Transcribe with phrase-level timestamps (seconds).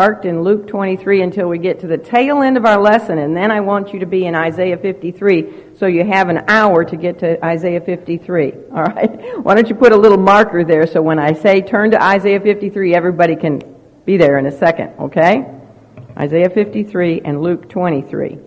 [0.00, 3.36] marked in Luke 23 until we get to the tail end of our lesson, and
[3.36, 6.96] then I want you to be in Isaiah 53, so you have an hour to
[6.96, 8.52] get to Isaiah 53.
[8.76, 9.44] All right?
[9.44, 12.38] Why don't you put a little marker there so when I say turn to Isaiah
[12.38, 13.60] 53, everybody can
[14.04, 15.44] be there in a second, okay?
[16.16, 18.38] Isaiah 53 and Luke 23.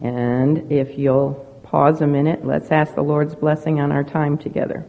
[0.00, 4.84] And if you'll pause a minute, let's ask the Lord's blessing on our time together.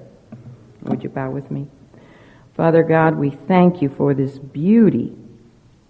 [0.81, 1.67] Would you bow with me?
[2.55, 5.11] Father God, we thank you for this beauty,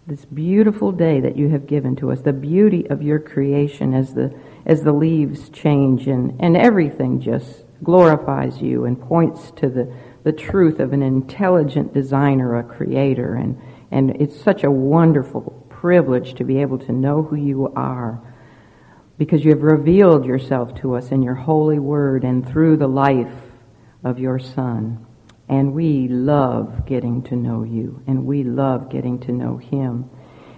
[0.08, 4.14] this beautiful day that you have given to us, the beauty of your creation as
[4.14, 4.34] the,
[4.66, 10.32] as the leaves change and, and everything just glorifies you and points to the, the
[10.32, 13.36] truth of an intelligent designer, a creator.
[13.36, 18.22] And, and it's such a wonderful privilege to be able to know who you are
[19.18, 23.34] because you have revealed yourself to us in your holy word and through the life
[24.02, 25.06] of your Son.
[25.54, 30.10] And we love getting to know you, and we love getting to know him.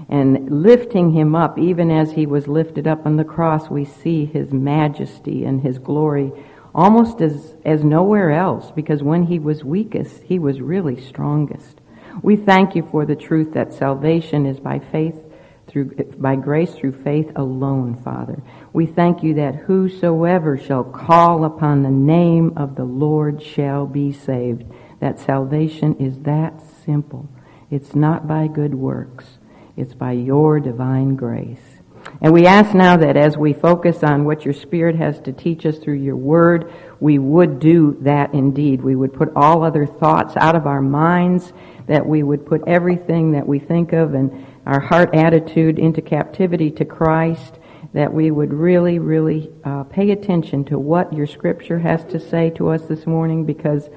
[0.08, 4.24] And lifting him up, even as he was lifted up on the cross, we see
[4.24, 6.32] his majesty and his glory
[6.74, 11.82] almost as, as nowhere else, because when he was weakest, he was really strongest.
[12.22, 15.22] We thank you for the truth that salvation is by faith
[15.68, 18.42] through, by grace through faith alone, Father.
[18.72, 24.14] We thank you that whosoever shall call upon the name of the Lord shall be
[24.14, 24.64] saved.
[25.00, 27.30] That salvation is that simple.
[27.70, 29.40] It's not by good works.
[29.76, 31.80] It's by your divine grace.
[32.22, 35.66] And we ask now that as we focus on what your Spirit has to teach
[35.66, 38.82] us through your word, we would do that indeed.
[38.82, 41.52] We would put all other thoughts out of our minds,
[41.88, 46.72] that we would put everything that we think of and our heart attitude into captivity
[46.72, 47.60] to Christ,
[47.94, 52.50] that we would really, really uh, pay attention to what your scripture has to say
[52.52, 53.90] to us this morning because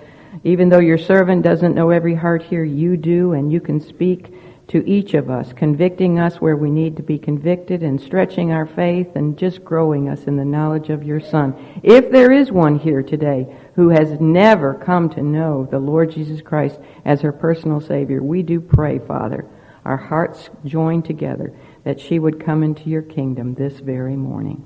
[0.44, 4.32] even though your servant doesn't know every heart here, you do, and you can speak
[4.68, 8.66] to each of us, convicting us where we need to be convicted and stretching our
[8.66, 11.54] faith and just growing us in the knowledge of your Son.
[11.82, 13.46] If there is one here today
[13.76, 18.42] who has never come to know the Lord Jesus Christ as her personal Savior, we
[18.42, 19.46] do pray, Father,
[19.86, 21.54] our hearts joined together,
[21.84, 24.62] that she would come into your kingdom this very morning.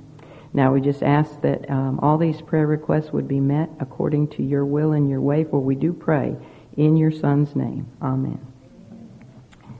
[0.55, 4.43] Now we just ask that um, all these prayer requests would be met according to
[4.43, 6.37] your will and your way, for we do pray
[6.77, 7.91] in your Son's name.
[8.03, 8.39] Amen.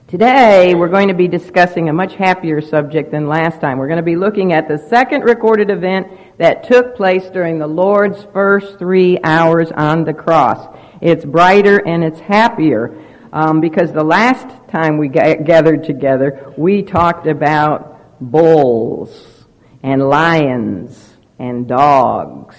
[0.07, 3.77] Today, we're going to be discussing a much happier subject than last time.
[3.77, 6.07] We're going to be looking at the second recorded event
[6.37, 10.75] that took place during the Lord's first three hours on the cross.
[11.01, 12.99] It's brighter and it's happier
[13.31, 19.32] um, because the last time we ga- gathered together, we talked about bulls
[19.83, 22.55] and lions and dogs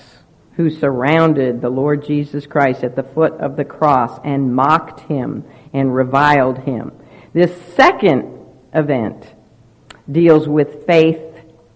[0.57, 5.45] who surrounded the Lord Jesus Christ at the foot of the cross and mocked him
[5.73, 6.93] and reviled him.
[7.33, 9.27] This second event
[10.11, 11.21] deals with faith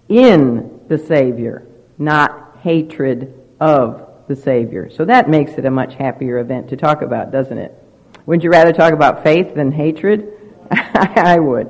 [0.08, 1.66] in the Savior,
[1.98, 4.90] not hatred of the Savior.
[4.90, 7.74] So that makes it a much happier event to talk about, doesn't it?
[8.26, 10.32] Wouldn't you rather talk about faith than hatred?
[10.70, 11.68] I would.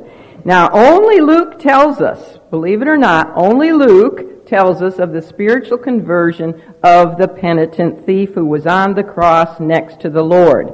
[0.49, 5.21] Now, only Luke tells us, believe it or not, only Luke tells us of the
[5.21, 10.73] spiritual conversion of the penitent thief who was on the cross next to the Lord.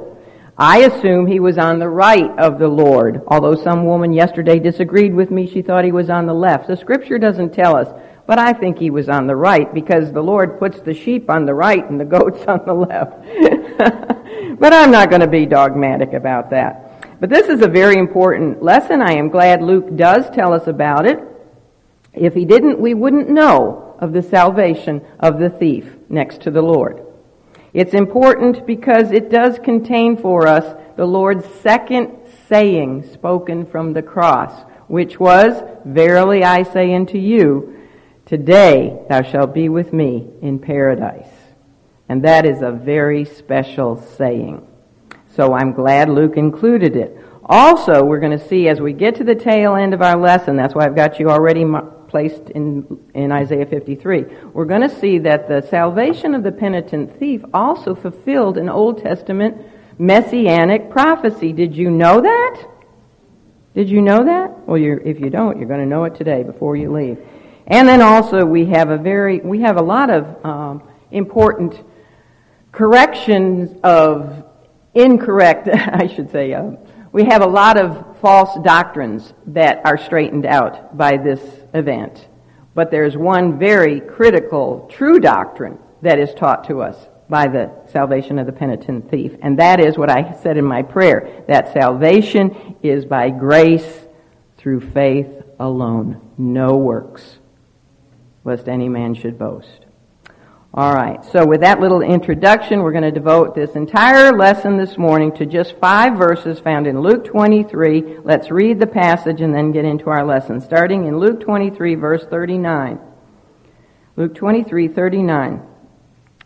[0.57, 5.13] I assume he was on the right of the Lord, although some woman yesterday disagreed
[5.13, 5.45] with me.
[5.45, 6.67] She thought he was on the left.
[6.67, 7.89] The scripture doesn't tell us,
[8.25, 11.45] but I think he was on the right because the Lord puts the sheep on
[11.45, 14.11] the right and the goats on the left.
[14.57, 16.84] But I'm not going to be dogmatic about that.
[17.19, 19.01] But this is a very important lesson.
[19.01, 21.19] I am glad Luke does tell us about it.
[22.13, 26.61] If he didn't, we wouldn't know of the salvation of the thief next to the
[26.61, 27.05] Lord.
[27.73, 32.09] It's important because it does contain for us the Lord's second
[32.47, 37.87] saying spoken from the cross, which was, Verily I say unto you,
[38.25, 41.29] Today thou shalt be with me in paradise.
[42.09, 44.65] And that is a very special saying.
[45.35, 47.17] So I'm glad Luke included it.
[47.47, 50.55] Also, we're going to see as we get to the tail end of our lesson,
[50.55, 51.65] that's why I've got you already
[52.07, 54.25] placed in, in Isaiah 53.
[54.53, 59.03] We're going to see that the salvation of the penitent thief also fulfilled an Old
[59.03, 59.57] Testament
[59.99, 61.51] messianic prophecy.
[61.51, 62.65] Did you know that?
[63.73, 64.65] Did you know that?
[64.65, 67.19] Well, if you don't, you're going to know it today before you leave.
[67.67, 71.83] And then also we have a very, we have a lot of um, important
[72.71, 74.44] corrections of
[74.95, 76.71] incorrect, I should say, uh,
[77.11, 81.41] we have a lot of false doctrines that are straightened out by this
[81.73, 82.27] event.
[82.73, 86.97] But there's one very critical, true doctrine that is taught to us
[87.29, 89.33] by the salvation of the penitent thief.
[89.41, 94.05] And that is what I said in my prayer, that salvation is by grace
[94.57, 95.27] through faith
[95.59, 97.37] alone, no works,
[98.43, 99.84] lest any man should boast.
[100.77, 104.97] All right, so with that little introduction, we're going to devote this entire lesson this
[104.97, 108.17] morning to just five verses found in Luke 23.
[108.25, 110.59] Let's read the passage and then get into our lesson.
[110.59, 112.99] Starting in Luke 23, verse 39.
[114.17, 115.65] Luke 23, 39.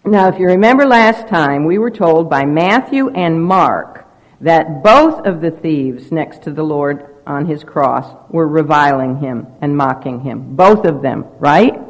[0.05, 4.07] Now, if you remember last time, we were told by Matthew and Mark
[4.41, 9.47] that both of the thieves next to the Lord on his cross were reviling him
[9.59, 10.55] and mocking him.
[10.55, 11.81] Both of them, right?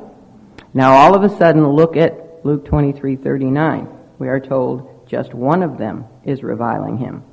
[0.73, 3.87] Now, all of a sudden, look at Luke 23:39,
[4.17, 7.23] we are told just one of them is reviling him.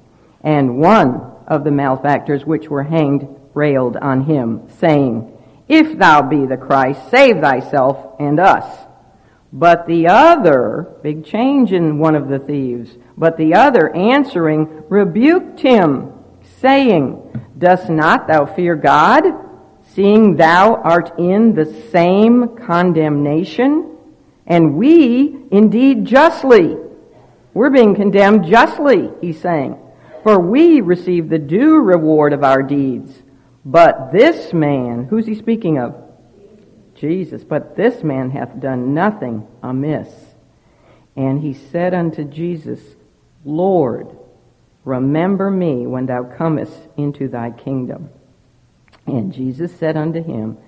[0.43, 5.33] And one of the malefactors which were hanged railed on him, saying,
[5.69, 8.87] If thou be the Christ, save thyself and us.
[9.53, 15.61] But the other, big change in one of the thieves, but the other answering rebuked
[15.61, 16.13] him,
[16.61, 17.23] saying,
[17.57, 19.25] Dost not thou fear God,
[19.83, 23.96] seeing thou art in the same condemnation?
[24.47, 26.77] And we, indeed, justly.
[27.53, 29.79] We're being condemned justly, he's saying.
[30.23, 33.23] For we receive the due reward of our deeds.
[33.65, 35.95] But this man, who's he speaking of?
[36.95, 37.45] Jesus.
[37.45, 40.09] But this man hath done nothing amiss.
[41.17, 42.81] And he said unto Jesus,
[43.45, 44.17] Lord,
[44.85, 48.11] remember me when thou comest into thy kingdom.
[49.07, 50.59] And Jesus said unto him,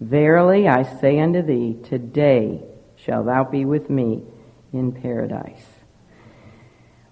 [0.00, 2.62] Verily I say unto thee, today
[3.08, 4.22] shall thou be with me
[4.70, 5.64] in paradise.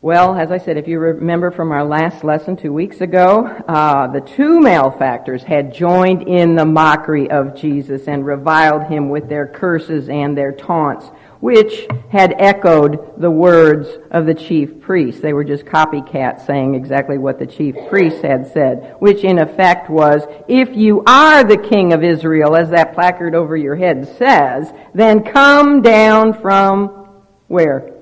[0.02, 4.06] Well, as I said, if you remember from our last lesson two weeks ago, uh,
[4.08, 9.46] the two malefactors had joined in the mockery of Jesus and reviled him with their
[9.46, 11.06] curses and their taunts
[11.40, 15.20] which had echoed the words of the chief priests.
[15.20, 19.90] They were just copycats saying exactly what the chief priests had said, which in effect
[19.90, 24.72] was, if you are the king of Israel, as that placard over your head says,
[24.94, 27.08] then come down from
[27.48, 27.92] where?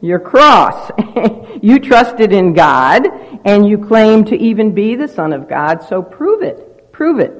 [0.00, 0.90] Your cross.
[1.62, 3.06] you trusted in God,
[3.44, 6.92] and you claim to even be the Son of God, so prove it.
[6.92, 7.32] Prove it.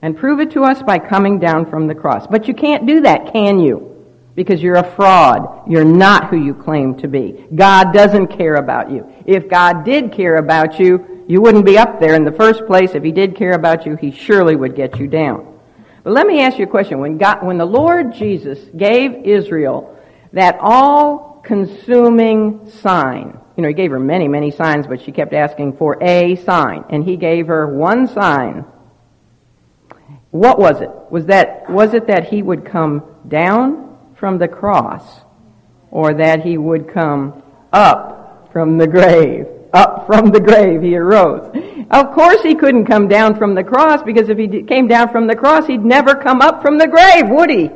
[0.00, 2.26] And prove it to us by coming down from the cross.
[2.26, 3.97] But you can't do that, can you?
[4.38, 5.68] Because you're a fraud.
[5.68, 7.44] You're not who you claim to be.
[7.52, 9.12] God doesn't care about you.
[9.26, 12.94] If God did care about you, you wouldn't be up there in the first place.
[12.94, 15.58] If he did care about you, he surely would get you down.
[16.04, 17.00] But let me ask you a question.
[17.00, 19.98] When God, when the Lord Jesus gave Israel
[20.32, 25.32] that all consuming sign, you know, he gave her many, many signs, but she kept
[25.32, 28.64] asking for a sign, and he gave her one sign.
[30.30, 30.90] What was it?
[31.10, 33.87] Was that, was it that he would come down
[34.18, 35.20] from the cross,
[35.90, 37.42] or that he would come
[37.72, 39.46] up from the grave.
[39.72, 41.50] Up from the grave he arose.
[41.90, 45.26] Of course he couldn't come down from the cross because if he came down from
[45.26, 47.70] the cross, he'd never come up from the grave, would he?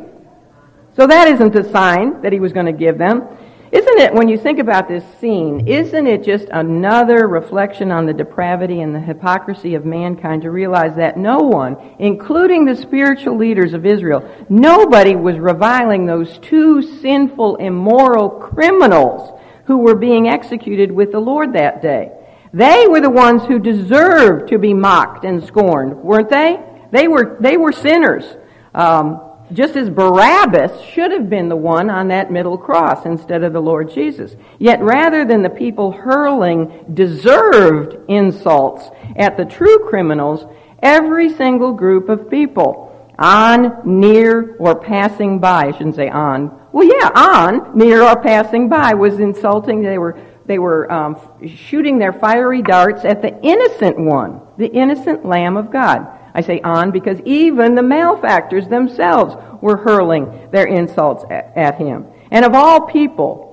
[0.95, 3.29] So that isn't the sign that he was going to give them.
[3.73, 8.13] Isn't it, when you think about this scene, isn't it just another reflection on the
[8.13, 13.73] depravity and the hypocrisy of mankind to realize that no one, including the spiritual leaders
[13.73, 21.11] of Israel, nobody was reviling those two sinful, immoral criminals who were being executed with
[21.11, 22.13] the Lord that day.
[22.53, 26.61] They were the ones who deserved to be mocked and scorned, weren't they?
[26.91, 28.37] They were, they were sinners.
[28.75, 33.53] Um, just as Barabbas should have been the one on that middle cross instead of
[33.53, 34.37] the Lord Jesus.
[34.59, 40.47] Yet rather than the people hurling deserved insults at the true criminals,
[40.83, 46.87] every single group of people, on, near, or passing by, I shouldn't say on, well
[46.87, 49.83] yeah, on, near, or passing by was insulting.
[49.83, 55.25] They were, they were um, shooting their fiery darts at the innocent one, the innocent
[55.27, 56.07] Lamb of God.
[56.35, 62.07] I say on because even the malefactors themselves were hurling their insults at, at him.
[62.31, 63.53] And of all people,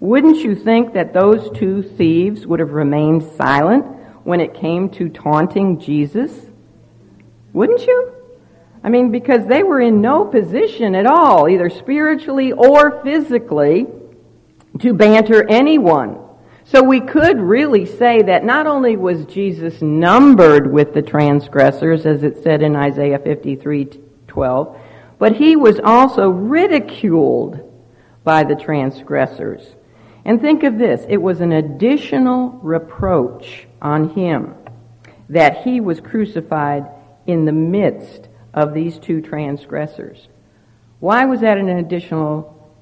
[0.00, 3.84] wouldn't you think that those two thieves would have remained silent
[4.24, 6.46] when it came to taunting Jesus?
[7.52, 8.12] Wouldn't you?
[8.82, 13.86] I mean, because they were in no position at all, either spiritually or physically,
[14.80, 16.23] to banter anyone
[16.66, 22.22] so we could really say that not only was Jesus numbered with the transgressors, as
[22.22, 24.80] it said in Isaiah 53 12,
[25.18, 27.60] but he was also ridiculed
[28.24, 29.76] by the transgressors.
[30.24, 34.54] And think of this it was an additional reproach on him
[35.28, 36.86] that he was crucified
[37.26, 40.28] in the midst of these two transgressors.
[41.00, 42.72] Why was that an additional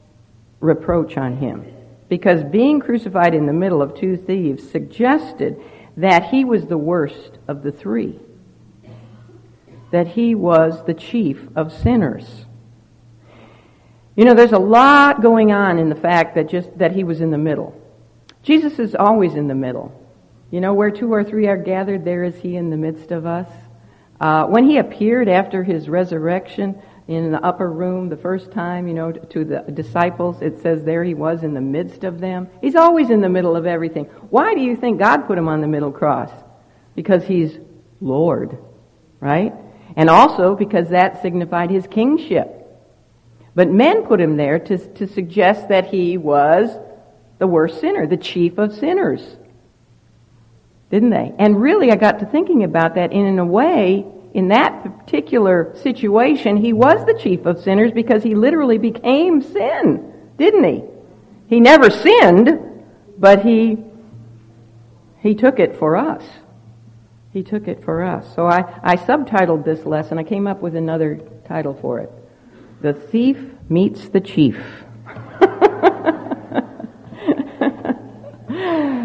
[0.61, 1.72] reproach on him?
[2.13, 5.59] Because being crucified in the middle of two thieves suggested
[5.97, 8.21] that he was the worst of the three,
[9.93, 12.45] that he was the chief of sinners.
[14.15, 17.23] You know, there's a lot going on in the fact that just that he was
[17.23, 17.81] in the middle.
[18.43, 19.99] Jesus is always in the middle.
[20.51, 23.25] You know, where two or three are gathered, there is he in the midst of
[23.25, 23.49] us.
[24.21, 26.79] Uh, when he appeared after his resurrection,
[27.09, 30.41] in the upper room the first time, you know, to the disciples.
[30.41, 32.49] It says there he was in the midst of them.
[32.61, 34.05] He's always in the middle of everything.
[34.31, 36.31] Why do you think God put him on the middle cross?
[36.95, 37.59] Because he's
[38.01, 38.59] Lord,
[39.21, 39.53] right?
[39.97, 42.59] And also because that signified his kingship.
[43.55, 46.71] But men put him there to, to suggest that he was
[47.39, 49.37] the worst sinner, the chief of sinners.
[50.91, 51.33] Didn't they?
[51.39, 55.75] And really, I got to thinking about that, and in a way, in that particular
[55.83, 60.85] situation, he was the chief of sinners because he literally became sin, didn't he?
[61.49, 62.59] He never sinned,
[63.19, 63.77] but he,
[65.21, 66.23] he took it for us.
[67.33, 68.35] He took it for us.
[68.35, 70.19] So I, I subtitled this lesson.
[70.19, 72.11] I came up with another title for it.
[72.81, 74.57] The Thief Meets the Chief.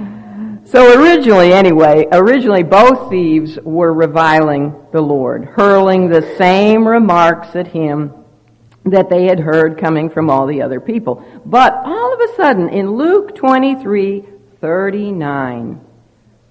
[0.69, 7.67] So originally, anyway, originally both thieves were reviling the Lord, hurling the same remarks at
[7.67, 8.13] him
[8.83, 11.23] that they had heard coming from all the other people.
[11.45, 14.25] But all of a sudden, in Luke 23,
[14.59, 15.81] 39,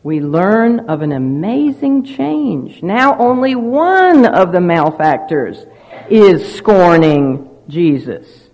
[0.03, 2.83] we learn of an amazing change.
[2.83, 5.67] Now only one of the malefactors
[6.09, 8.49] is scorning Jesus.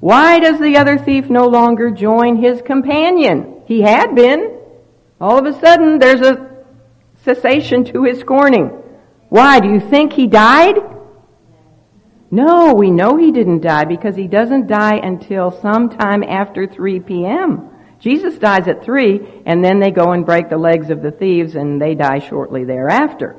[0.00, 3.60] Why does the other thief no longer join his companion?
[3.66, 4.51] He had been.
[5.22, 6.50] All of a sudden, there's a
[7.14, 8.66] cessation to his scorning.
[9.28, 9.60] Why?
[9.60, 10.74] Do you think he died?
[12.32, 17.70] No, we know he didn't die because he doesn't die until sometime after 3 p.m.
[18.00, 21.54] Jesus dies at 3, and then they go and break the legs of the thieves,
[21.54, 23.36] and they die shortly thereafter.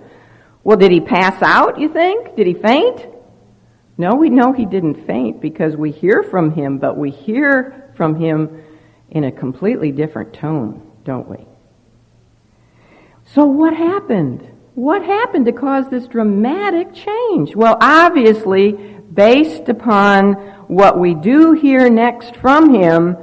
[0.63, 2.37] Well, did he pass out, you think?
[2.37, 3.05] Did he faint?
[3.97, 8.15] No, we know he didn't faint because we hear from him, but we hear from
[8.15, 8.63] him
[9.09, 11.45] in a completely different tone, don't we?
[13.33, 14.47] So what happened?
[14.75, 17.55] What happened to cause this dramatic change?
[17.55, 18.73] Well, obviously,
[19.11, 20.33] based upon
[20.67, 23.17] what we do hear next from him,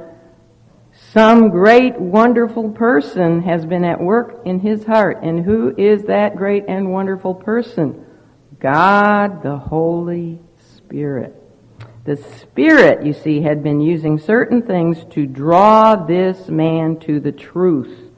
[1.13, 5.23] some great, wonderful person has been at work in his heart.
[5.23, 8.05] And who is that great and wonderful person?
[8.59, 10.41] God the Holy
[10.75, 11.35] Spirit.
[12.03, 17.31] The Spirit, you see, had been using certain things to draw this man to the
[17.31, 18.11] truth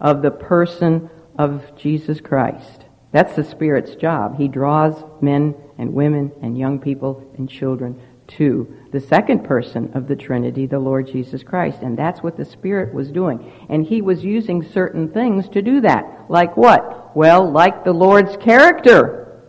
[0.00, 1.08] of the person
[1.40, 2.84] of Jesus Christ.
[3.12, 4.36] That's the Spirit's job.
[4.36, 7.98] He draws men and women and young people and children
[8.36, 11.78] to the second person of the Trinity, the Lord Jesus Christ.
[11.80, 13.50] And that's what the Spirit was doing.
[13.70, 16.26] And He was using certain things to do that.
[16.28, 17.16] Like what?
[17.16, 19.42] Well, like the Lord's character,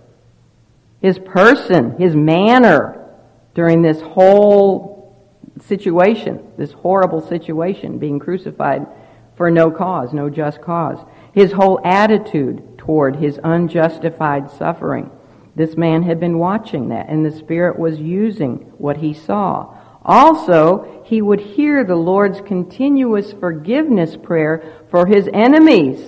[1.01, 3.13] His person, His manner
[3.53, 5.13] during this whole
[5.59, 8.87] situation, this horrible situation, being crucified
[9.35, 15.09] for no cause, no just cause his whole attitude toward his unjustified suffering.
[15.55, 19.75] This man had been watching that, and the Spirit was using what he saw.
[20.03, 25.99] Also, he would hear the Lord's continuous forgiveness prayer for his enemies,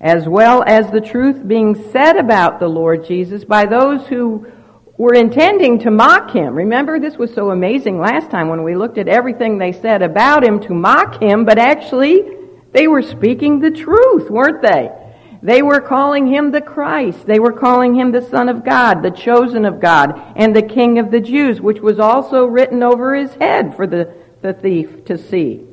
[0.00, 4.46] as well as the truth being said about the Lord Jesus by those who
[4.96, 6.54] were intending to mock him.
[6.54, 10.44] Remember, this was so amazing last time when we looked at everything they said about
[10.44, 12.37] him to mock him, but actually,
[12.72, 14.90] they were speaking the truth, weren't they?
[15.42, 17.26] They were calling him the Christ.
[17.26, 20.98] They were calling him the Son of God, the chosen of God, and the King
[20.98, 25.16] of the Jews, which was also written over his head for the, the thief to
[25.16, 25.64] see.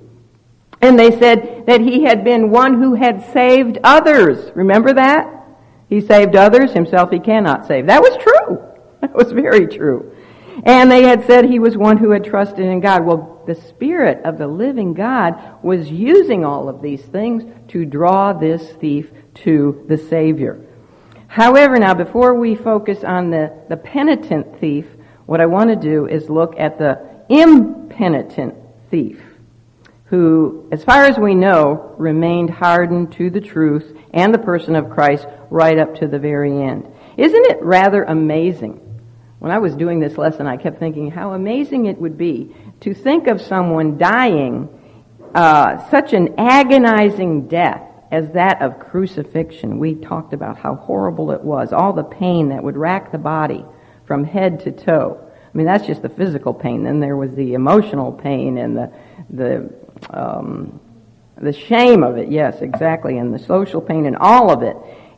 [0.82, 4.52] And they said that he had been one who had saved others.
[4.56, 5.32] Remember that?
[5.90, 7.88] He saved others, himself he cannot save.
[7.88, 8.62] That was true.
[9.02, 10.16] That was very true.
[10.64, 13.06] And they had said he was one who had trusted in God.
[13.06, 18.34] Well, the Spirit of the living God was using all of these things to draw
[18.34, 19.10] this thief
[19.44, 20.66] to the Savior.
[21.28, 24.86] However, now before we focus on the, the penitent thief,
[25.25, 28.56] what I want to do is look at the impenitent
[28.90, 29.22] thief,
[30.06, 34.92] who, as far as we know, remained hardened to the truth and the person of
[34.92, 36.88] Christ right up to the very end.
[37.18, 38.82] Isn't it rather amazing
[39.46, 42.96] when I was doing this lesson, I kept thinking how amazing it would be to
[42.96, 44.68] think of someone dying
[45.36, 49.78] uh, such an agonizing death as that of crucifixion.
[49.78, 53.64] We talked about how horrible it was, all the pain that would rack the body
[54.08, 55.24] from head to toe.
[55.24, 56.84] I mean, that's just the physical pain.
[56.84, 58.92] Then there was the emotional pain and the,
[59.30, 59.72] the
[60.10, 60.80] um,
[61.40, 64.75] the shame of it, yes, exactly, and the social pain and all of it.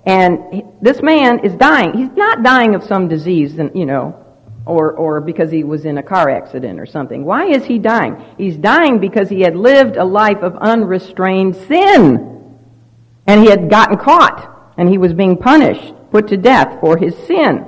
[0.07, 1.93] And this man is dying.
[1.93, 4.25] He's not dying of some disease, you know,
[4.65, 7.25] or, or because he was in a car accident or something.
[7.25, 8.15] Why is he dying?
[8.37, 12.33] He's dying because he had lived a life of unrestrained sin.
[13.27, 17.13] And he had gotten caught, and he was being punished, put to death for his
[17.27, 17.65] sin.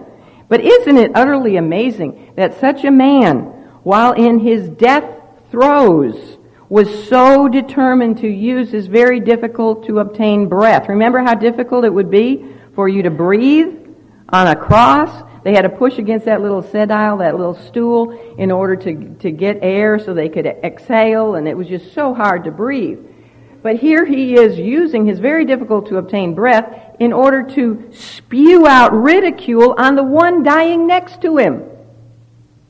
[0.47, 3.39] But isn't it utterly amazing that such a man,
[3.83, 5.03] while in his death
[5.51, 6.37] throes,
[6.69, 10.87] was so determined to use his very difficult to obtain breath.
[10.87, 12.45] Remember how difficult it would be
[12.75, 13.73] for you to breathe
[14.29, 15.25] on a cross?
[15.43, 19.31] They had to push against that little sedile, that little stool, in order to, to
[19.31, 22.99] get air so they could exhale, and it was just so hard to breathe.
[23.63, 28.67] But here he is using his very difficult to obtain breath in order to spew
[28.67, 31.63] out ridicule on the one dying next to him.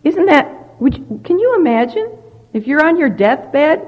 [0.03, 2.18] Isn't that, which, can you imagine?
[2.53, 3.87] If you're on your deathbed,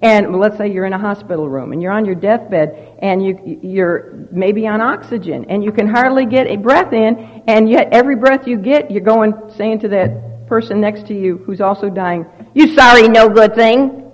[0.00, 3.60] and let's say you're in a hospital room and you're on your deathbed and you,
[3.62, 8.16] you're maybe on oxygen and you can hardly get a breath in, and yet every
[8.16, 12.26] breath you get, you're going saying to that person next to you who's also dying,
[12.54, 14.10] "You sorry, no good thing."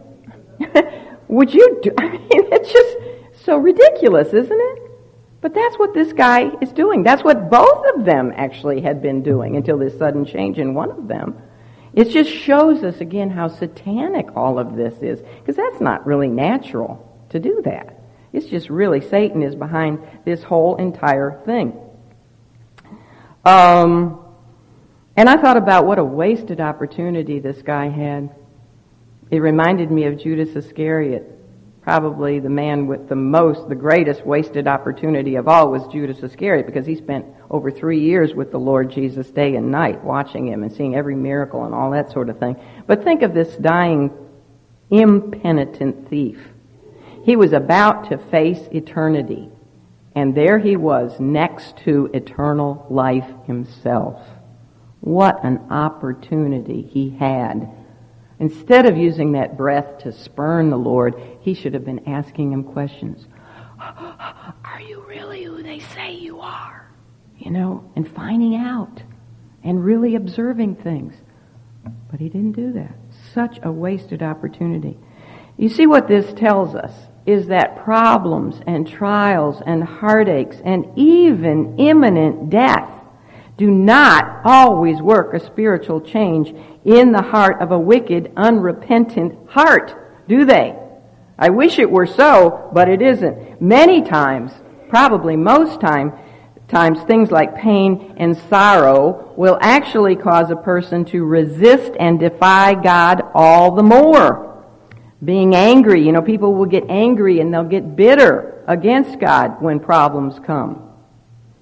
[1.29, 1.91] Would you do?
[1.99, 4.83] I mean, it's just so ridiculous, isn't it?
[5.41, 7.03] But that's what this guy is doing.
[7.03, 10.91] That's what both of them actually had been doing until this sudden change in one
[10.91, 11.41] of them.
[11.95, 16.29] It just shows us again how satanic all of this is, because that's not really
[16.29, 18.01] natural to do that.
[18.33, 21.79] It's just really Satan is behind this whole entire thing.
[23.45, 24.25] Um,
[25.17, 28.35] and I thought about what a wasted opportunity this guy had.
[29.31, 31.35] It reminded me of Judas Iscariot
[31.83, 36.67] probably the man with the most, the greatest wasted opportunity of all was Judas Iscariot
[36.67, 40.63] because he spent over three years with the Lord Jesus day and night watching him
[40.63, 42.57] and seeing every miracle and all that sort of thing.
[42.87, 44.11] But think of this dying,
[44.91, 46.39] impenitent thief.
[47.25, 49.51] He was about to face eternity.
[50.15, 54.21] And there he was next to eternal life himself.
[55.01, 57.71] What an opportunity he had
[58.41, 62.63] Instead of using that breath to spurn the Lord, he should have been asking him
[62.63, 63.27] questions.
[63.81, 66.91] Are you really who they say you are?
[67.39, 69.03] You know, and finding out
[69.65, 71.15] and really observing things.
[72.11, 72.95] But he didn't do that.
[73.33, 74.99] Such a wasted opportunity.
[75.57, 76.93] You see what this tells us
[77.27, 82.89] is that problems and trials and heartaches and even imminent death
[83.59, 86.55] do not always work a spiritual change
[86.89, 90.75] in the heart of a wicked, unrepentant heart, do they?
[91.39, 93.61] I wish it were so, but it isn't.
[93.61, 94.53] Many times,
[94.89, 96.13] probably most time,
[96.67, 102.75] times, things like pain and sorrow will actually cause a person to resist and defy
[102.75, 104.65] God all the more.
[105.23, 109.79] Being angry, you know, people will get angry and they'll get bitter against God when
[109.79, 110.91] problems come.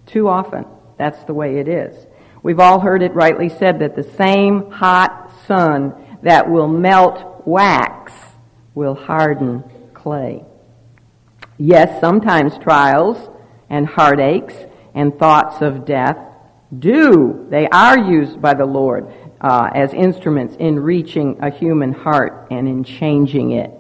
[0.07, 0.67] Too often.
[0.99, 2.06] That's the way it is.
[2.47, 8.13] We've all heard it rightly said that the same hot sun that will melt wax
[8.73, 10.45] will harden clay.
[11.59, 13.31] Yes, sometimes trials
[13.69, 14.55] and heartaches
[14.95, 16.19] and thoughts of death
[16.79, 22.47] do, they are used by the Lord uh, as instruments in reaching a human heart
[22.53, 23.73] and in changing it.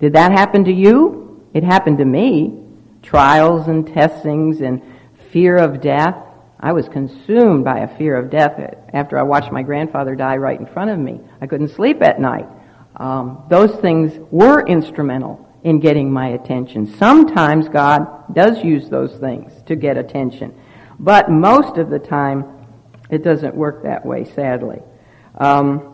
[0.00, 1.46] Did that happen to you?
[1.54, 2.60] It happened to me.
[3.04, 4.82] Trials and testings and
[5.30, 6.23] fear of death
[6.64, 8.58] I was consumed by a fear of death
[8.94, 11.20] after I watched my grandfather die right in front of me.
[11.38, 12.48] I couldn't sleep at night.
[12.96, 16.86] Um, those things were instrumental in getting my attention.
[16.96, 20.58] Sometimes God does use those things to get attention,
[20.98, 22.66] but most of the time
[23.10, 24.80] it doesn't work that way, sadly.
[25.36, 25.93] Um,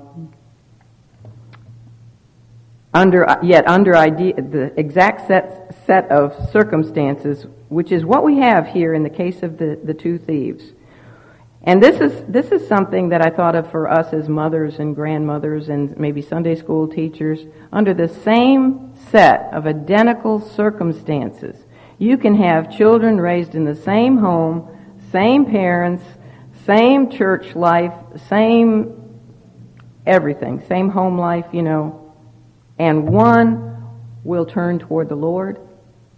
[2.93, 8.39] under uh, yet under idea, the exact set, set of circumstances, which is what we
[8.39, 10.73] have here in the case of the, the two thieves.
[11.63, 14.95] And this is this is something that I thought of for us as mothers and
[14.95, 17.41] grandmothers and maybe Sunday school teachers.
[17.73, 21.57] Under the same set of identical circumstances,
[21.99, 24.69] you can have children raised in the same home,
[25.13, 26.03] same parents,
[26.65, 27.93] same church life,
[28.29, 29.21] same
[30.07, 32.10] everything, same home life, you know,
[32.81, 33.77] and one
[34.25, 35.61] will turn toward the Lord.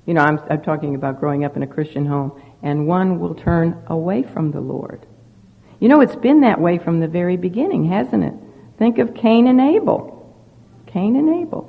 [0.06, 3.34] You know, I'm, I'm talking about growing up in a Christian home, and one will
[3.34, 5.04] turn away from the Lord.
[5.80, 8.34] You know, it's been that way from the very beginning, hasn't it?
[8.78, 10.36] Think of Cain and Abel.
[10.86, 11.68] Cain and Abel.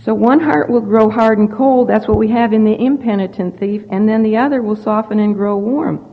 [0.00, 1.88] So one heart will grow hard and cold.
[1.88, 3.84] That's what we have in the impenitent thief.
[3.90, 6.04] And then the other will soften and grow warm.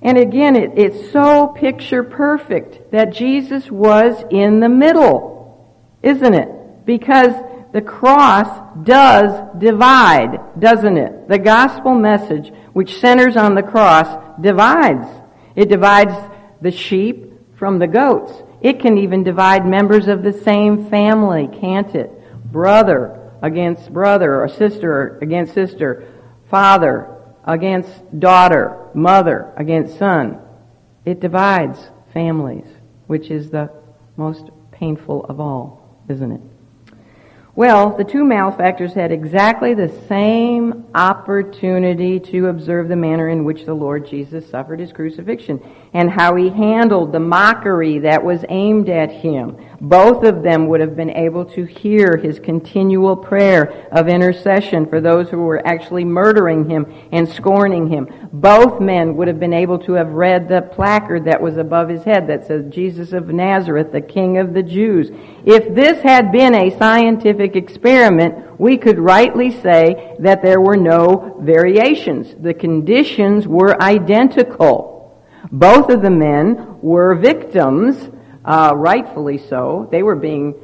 [0.00, 5.39] And again, it, it's so picture perfect that Jesus was in the middle
[6.02, 6.86] isn't it?
[6.86, 7.32] Because
[7.72, 8.48] the cross
[8.82, 11.28] does divide, doesn't it?
[11.28, 14.08] The gospel message, which centers on the cross,
[14.40, 15.06] divides.
[15.54, 16.14] It divides
[16.60, 18.32] the sheep from the goats.
[18.60, 22.10] It can even divide members of the same family, can't it?
[22.50, 26.06] Brother against brother, or sister against sister,
[26.50, 30.38] father against daughter, mother against son.
[31.04, 31.78] It divides
[32.12, 32.66] families,
[33.06, 33.70] which is the
[34.16, 35.79] most painful of all,
[36.10, 36.40] isn't it?
[37.56, 43.64] Well, the two malefactors had exactly the same opportunity to observe the manner in which
[43.64, 45.60] the Lord Jesus suffered his crucifixion
[45.92, 49.56] and how he handled the mockery that was aimed at him.
[49.80, 55.00] Both of them would have been able to hear his continual prayer of intercession for
[55.00, 58.28] those who were actually murdering him and scorning him.
[58.32, 62.04] Both men would have been able to have read the placard that was above his
[62.04, 65.10] head that says, Jesus of Nazareth, the King of the Jews.
[65.44, 71.38] If this had been a scientific experiment, we could rightly say that there were no
[71.40, 72.34] variations.
[72.38, 74.99] The conditions were identical.
[75.50, 78.10] Both of the men were victims,
[78.44, 79.88] uh, rightfully so.
[79.90, 80.54] They were being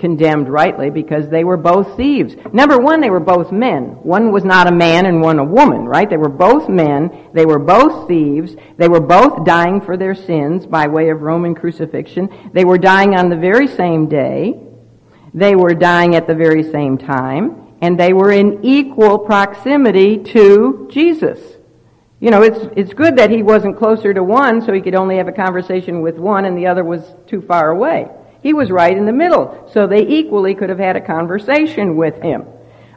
[0.00, 2.34] condemned rightly because they were both thieves.
[2.52, 3.98] Number one, they were both men.
[4.02, 6.08] One was not a man and one a woman, right?
[6.08, 7.28] They were both men.
[7.34, 8.56] They were both thieves.
[8.78, 12.50] They were both dying for their sins by way of Roman crucifixion.
[12.52, 14.58] They were dying on the very same day.
[15.34, 17.76] They were dying at the very same time.
[17.82, 21.38] And they were in equal proximity to Jesus.
[22.20, 25.16] You know, it's, it's good that he wasn't closer to one so he could only
[25.16, 28.08] have a conversation with one and the other was too far away.
[28.42, 32.22] He was right in the middle, so they equally could have had a conversation with
[32.22, 32.44] him.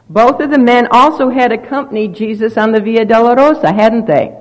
[0.08, 4.36] Both of the men also had accompanied Jesus on the Via Dolorosa, hadn't they?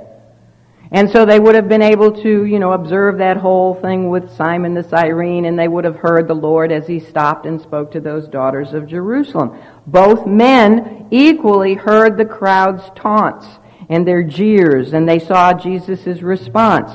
[0.91, 4.31] And so they would have been able to, you know, observe that whole thing with
[4.35, 7.91] Simon the Cyrene, and they would have heard the Lord as he stopped and spoke
[7.91, 9.57] to those daughters of Jerusalem.
[9.87, 13.47] Both men equally heard the crowd's taunts
[13.89, 16.91] and their jeers, and they saw Jesus' response.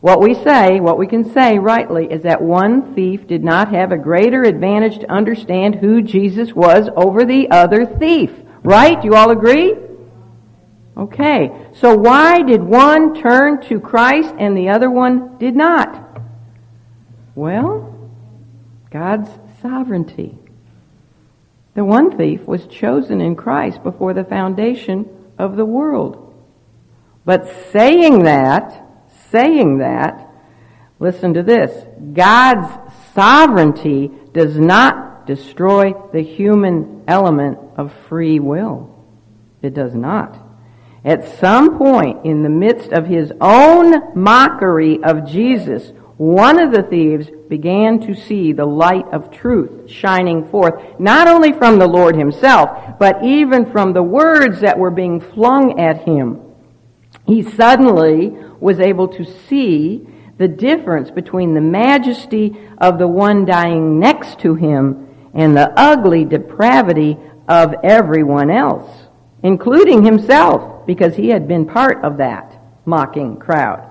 [0.00, 3.92] What we say, what we can say rightly, is that one thief did not have
[3.92, 8.30] a greater advantage to understand who Jesus was over the other thief.
[8.62, 9.02] Right?
[9.04, 9.74] You all agree?
[10.96, 11.50] Okay.
[11.74, 16.22] So why did one turn to Christ and the other one did not?
[17.34, 18.10] Well,
[18.90, 19.30] God's
[19.62, 20.38] sovereignty.
[21.74, 25.08] The one thief was chosen in Christ before the foundation
[25.40, 26.34] of the world.
[27.24, 28.86] But saying that,
[29.30, 30.28] saying that,
[30.98, 31.86] listen to this.
[32.12, 32.68] God's
[33.14, 38.94] sovereignty does not destroy the human element of free will.
[39.62, 40.38] It does not.
[41.04, 46.82] At some point in the midst of his own mockery of Jesus, one of the
[46.82, 52.14] thieves began to see the light of truth shining forth, not only from the Lord
[52.14, 56.38] himself, but even from the words that were being flung at him.
[57.24, 60.06] He suddenly was able to see
[60.36, 66.26] the difference between the majesty of the one dying next to him and the ugly
[66.26, 67.16] depravity
[67.48, 69.06] of everyone else,
[69.42, 73.89] including himself, because he had been part of that mocking crowd.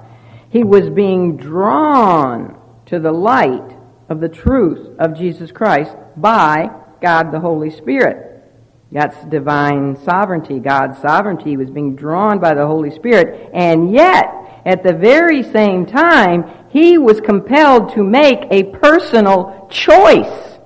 [0.49, 3.77] He was being drawn to the light
[4.09, 6.69] of the truth of Jesus Christ by
[7.01, 8.43] God the Holy Spirit.
[8.91, 10.59] That's divine sovereignty.
[10.59, 13.51] God's sovereignty was being drawn by the Holy Spirit.
[13.53, 14.25] And yet,
[14.65, 20.57] at the very same time, he was compelled to make a personal choice.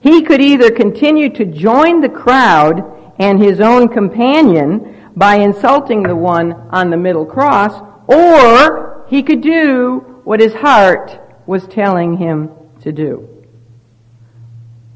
[0.00, 6.16] He could either continue to join the crowd and his own companion by insulting the
[6.16, 12.50] one on the middle cross, or he could do what his heart was telling him
[12.82, 13.28] to do.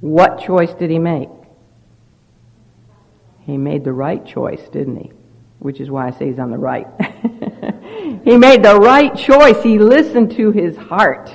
[0.01, 1.29] What choice did he make?
[3.40, 5.12] He made the right choice, didn't he?
[5.59, 6.87] Which is why I say he's on the right.
[8.25, 9.62] he made the right choice.
[9.62, 11.31] He listened to his heart.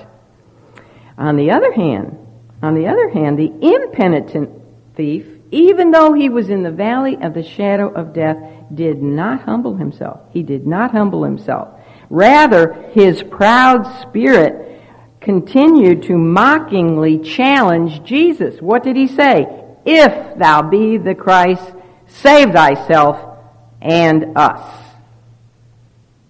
[1.18, 2.18] On the other hand,
[2.62, 4.50] on the other hand, the impenitent
[4.96, 8.38] thief, even though he was in the valley of the shadow of death,
[8.76, 10.22] did not humble himself.
[10.32, 11.80] He did not humble himself.
[12.10, 14.82] Rather, his proud spirit
[15.22, 18.62] continued to mockingly challenge Jesus.
[18.62, 19.48] What did he say?
[19.86, 21.74] If thou be the Christ,
[22.14, 23.38] Save thyself
[23.82, 24.62] and us.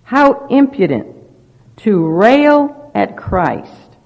[0.04, 1.16] How impudent
[1.78, 3.98] to rail at Christ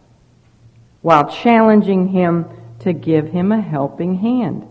[1.02, 2.46] while challenging him
[2.80, 4.68] to give him a helping hand.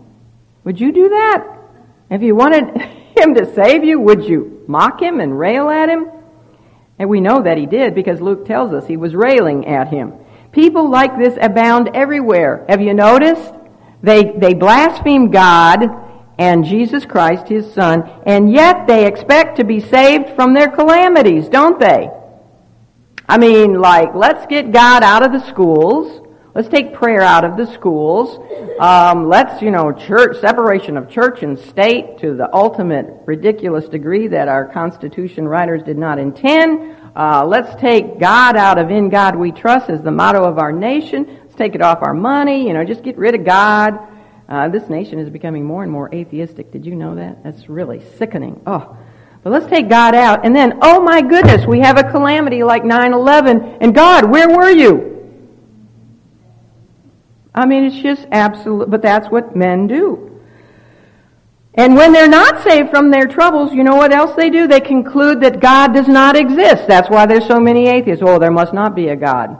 [0.63, 1.47] Would you do that?
[2.09, 2.65] If you wanted
[3.17, 6.09] him to save you, would you mock him and rail at him?
[6.99, 10.13] And we know that he did because Luke tells us he was railing at him.
[10.51, 12.65] People like this abound everywhere.
[12.69, 13.53] Have you noticed?
[14.01, 15.85] They, they blaspheme God
[16.39, 21.49] and Jesus Christ, his son, and yet they expect to be saved from their calamities,
[21.49, 22.09] don't they?
[23.27, 26.21] I mean, like, let's get God out of the schools.
[26.57, 28.39] Let's take prayer out of the schools.
[28.79, 34.27] Um, let's, you know, church, separation of church and state to the ultimate ridiculous degree
[34.29, 36.95] that our Constitution writers did not intend.
[37.15, 40.71] Uh, let's take God out of In God We Trust as the motto of our
[40.71, 41.27] nation.
[41.43, 43.93] Let's take it off our money, you know, just get rid of God.
[44.49, 46.71] Uh, this nation is becoming more and more atheistic.
[46.71, 47.43] Did you know that?
[47.43, 48.63] That's really sickening.
[48.65, 48.97] Oh.
[49.43, 50.43] But let's take God out.
[50.43, 53.77] And then, oh my goodness, we have a calamity like 9-11.
[53.79, 55.16] And God, where were you?
[57.57, 60.39] I mean, it's just absolute, but that's what men do.
[61.73, 64.67] And when they're not saved from their troubles, you know what else they do?
[64.67, 66.87] They conclude that God does not exist.
[66.87, 68.23] That's why there's so many atheists.
[68.25, 69.57] Oh, there must not be a God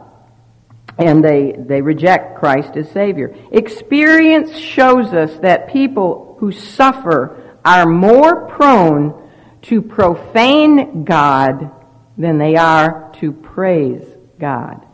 [0.98, 3.36] and they, they reject Christ as Savior.
[3.52, 9.30] Experience shows us that people who suffer are more prone
[9.64, 11.72] to profane God
[12.18, 14.04] than they are to praise
[14.40, 14.86] God.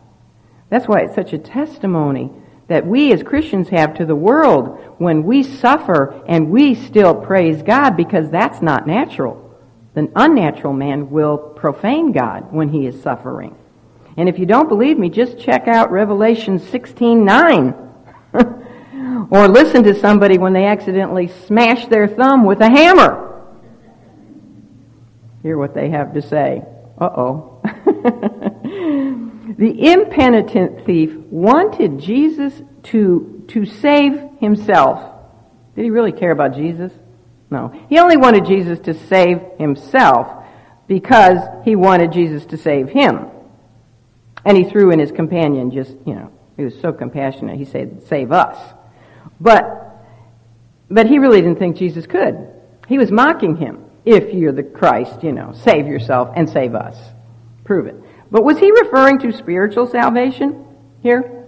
[0.70, 2.32] That's why it's such a testimony
[2.74, 7.62] that we as Christians have to the world when we suffer and we still praise
[7.62, 9.56] God because that's not natural.
[9.94, 13.56] The unnatural man will profane God when he is suffering.
[14.18, 17.76] And if you don't believe me, just check out Revelation 16:9.
[19.30, 23.40] or listen to somebody when they accidentally smash their thumb with a hammer.
[25.44, 26.64] Hear what they have to say.
[26.98, 27.62] Uh-oh.
[29.58, 35.12] the impenitent thief wanted Jesus to, to save himself.
[35.76, 36.92] Did he really care about Jesus?
[37.50, 37.74] No.
[37.90, 40.44] He only wanted Jesus to save himself
[40.88, 43.28] because he wanted Jesus to save him.
[44.46, 47.58] And he threw in his companion, just, you know, he was so compassionate.
[47.58, 48.58] He said, save us.
[49.40, 50.06] But,
[50.90, 52.48] but he really didn't think Jesus could.
[52.88, 53.86] He was mocking him.
[54.06, 56.98] If you're the Christ, you know, save yourself and save us.
[57.64, 57.96] Prove it.
[58.34, 60.66] But was he referring to spiritual salvation
[61.04, 61.46] here?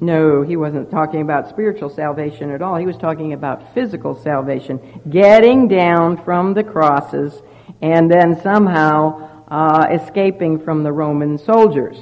[0.00, 2.76] No, he wasn't talking about spiritual salvation at all.
[2.76, 5.02] He was talking about physical salvation.
[5.10, 7.42] Getting down from the crosses
[7.82, 11.98] and then somehow uh, escaping from the Roman soldiers.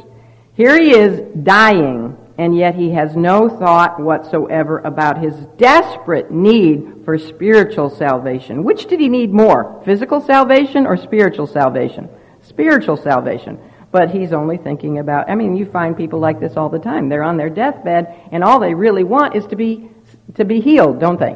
[0.54, 7.02] Here he is dying, and yet he has no thought whatsoever about his desperate need
[7.04, 8.62] for spiritual salvation.
[8.62, 12.08] Which did he need more, physical salvation or spiritual salvation?
[12.42, 13.58] Spiritual salvation.
[13.96, 17.08] But he's only thinking about, I mean, you find people like this all the time.
[17.08, 19.88] They're on their deathbed, and all they really want is to be,
[20.34, 21.34] to be healed, don't they?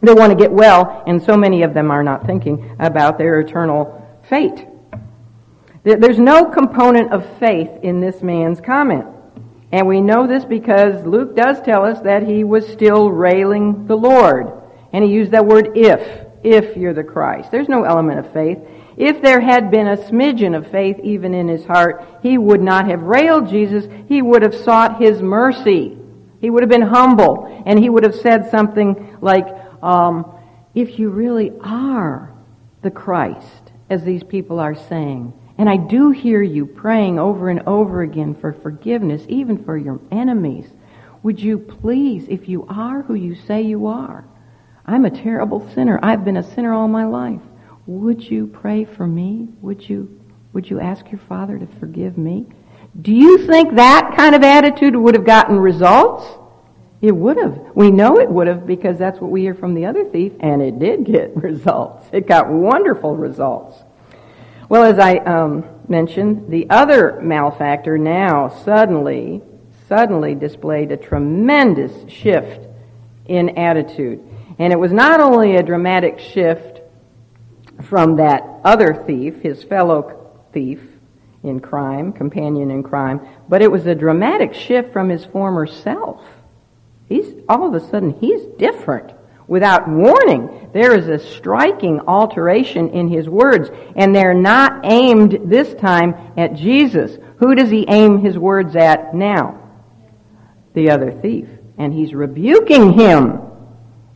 [0.00, 3.40] They want to get well, and so many of them are not thinking about their
[3.40, 4.68] eternal fate.
[5.82, 9.06] There's no component of faith in this man's comment.
[9.72, 13.96] And we know this because Luke does tell us that he was still railing the
[13.96, 14.52] Lord.
[14.92, 17.50] And he used that word if, if you're the Christ.
[17.50, 18.58] There's no element of faith.
[18.96, 22.88] If there had been a smidgen of faith even in his heart, he would not
[22.88, 23.88] have railed Jesus.
[24.08, 25.98] He would have sought his mercy.
[26.40, 27.62] He would have been humble.
[27.66, 29.46] And he would have said something like,
[29.82, 30.32] um,
[30.74, 32.32] if you really are
[32.82, 37.62] the Christ, as these people are saying, and I do hear you praying over and
[37.66, 40.66] over again for forgiveness, even for your enemies.
[41.22, 44.24] Would you please, if you are who you say you are,
[44.84, 45.98] I'm a terrible sinner.
[46.02, 47.40] I've been a sinner all my life.
[47.86, 49.48] Would you pray for me?
[49.60, 50.20] Would you,
[50.52, 52.46] would you ask your Father to forgive me?
[53.00, 56.26] Do you think that kind of attitude would have gotten results?
[57.02, 57.60] It would have.
[57.74, 60.62] We know it would have because that's what we hear from the other thief, and
[60.62, 62.06] it did get results.
[62.12, 63.82] It got wonderful results.
[64.70, 69.42] Well, as I um, mentioned, the other malefactor now suddenly,
[69.88, 72.66] suddenly displayed a tremendous shift
[73.26, 74.22] in attitude.
[74.58, 76.73] And it was not only a dramatic shift
[77.82, 80.80] from that other thief, his fellow thief
[81.42, 86.24] in crime, companion in crime, but it was a dramatic shift from his former self.
[87.08, 89.12] He's, all of a sudden, he's different
[89.46, 90.70] without warning.
[90.72, 96.54] There is a striking alteration in his words, and they're not aimed this time at
[96.54, 97.18] Jesus.
[97.38, 99.60] Who does he aim his words at now?
[100.72, 101.48] The other thief.
[101.76, 103.40] And he's rebuking him.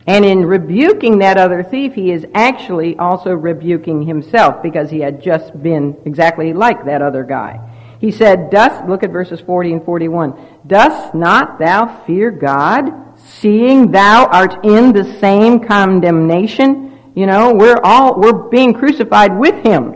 [0.09, 5.21] And in rebuking that other thief, he is actually also rebuking himself because he had
[5.21, 7.59] just been exactly like that other guy.
[8.01, 10.61] He said, Dost, look at verses 40 and 41.
[10.67, 13.09] Dost not thou fear God?
[13.19, 16.99] seeing thou art in the same condemnation.
[17.15, 19.95] You know, we're all, we're being crucified with him.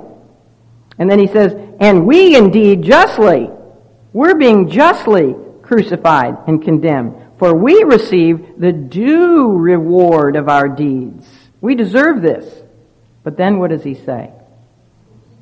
[0.97, 3.49] And then he says, and we indeed justly,
[4.11, 7.15] we're being justly crucified and condemned.
[7.43, 11.27] For we receive the due reward of our deeds.
[11.59, 12.45] We deserve this.
[13.21, 14.31] But then what does he say?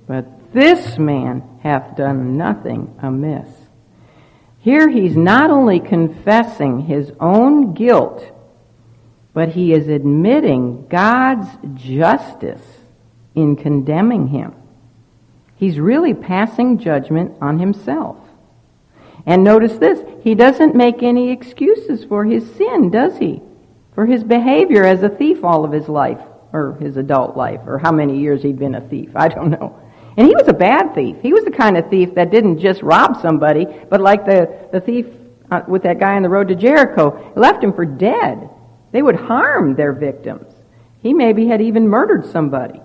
[0.07, 3.47] But this man hath done nothing amiss.
[4.61, 8.25] Here he's not only confessing his own guilt,
[9.35, 12.65] but he is admitting God's justice
[13.35, 14.55] in condemning him.
[15.55, 18.17] He's really passing judgment on himself.
[19.25, 23.41] And notice this, he doesn't make any excuses for his sin, does he?
[23.93, 26.21] For his behavior as a thief all of his life,
[26.53, 29.12] or his adult life, or how many years he'd been a thief.
[29.15, 29.79] I don't know.
[30.17, 31.17] And he was a bad thief.
[31.21, 34.81] He was the kind of thief that didn't just rob somebody, but like the, the
[34.81, 35.05] thief
[35.49, 38.49] uh, with that guy on the road to Jericho, left him for dead.
[38.91, 40.53] They would harm their victims.
[41.01, 42.81] He maybe had even murdered somebody.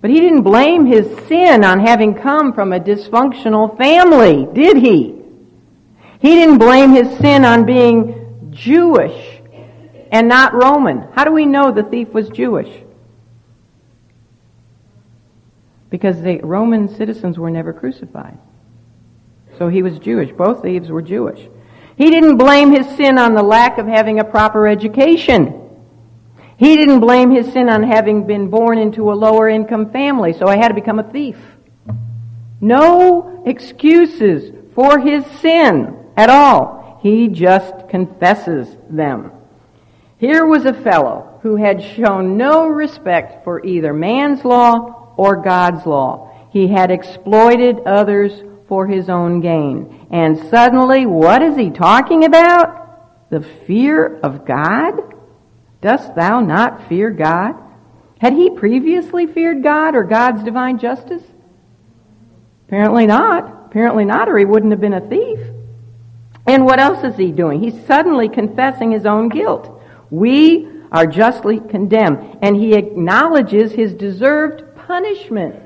[0.00, 5.17] But he didn't blame his sin on having come from a dysfunctional family, did he?
[6.20, 9.40] He didn't blame his sin on being Jewish
[10.10, 11.08] and not Roman.
[11.12, 12.84] How do we know the thief was Jewish?
[15.90, 18.38] Because the Roman citizens were never crucified.
[19.58, 20.30] So he was Jewish.
[20.32, 21.48] Both thieves were Jewish.
[21.96, 25.68] He didn't blame his sin on the lack of having a proper education.
[26.56, 30.46] He didn't blame his sin on having been born into a lower income family, so
[30.46, 31.38] I had to become a thief.
[32.60, 36.98] No excuses for his sin at all.
[37.00, 39.30] He just confesses them.
[40.18, 45.86] Here was a fellow who had shown no respect for either man's law or God's
[45.86, 46.48] law.
[46.52, 48.32] He had exploited others
[48.66, 50.08] for his own gain.
[50.10, 53.30] And suddenly, what is he talking about?
[53.30, 54.94] The fear of God?
[55.80, 57.54] Dost thou not fear God?
[58.20, 61.22] Had he previously feared God or God's divine justice?
[62.66, 63.66] Apparently not.
[63.66, 65.38] Apparently not, or he wouldn't have been a thief.
[66.48, 67.60] And what else is he doing?
[67.60, 69.80] He's suddenly confessing his own guilt.
[70.08, 75.56] We are justly condemned, and he acknowledges his deserved punishment.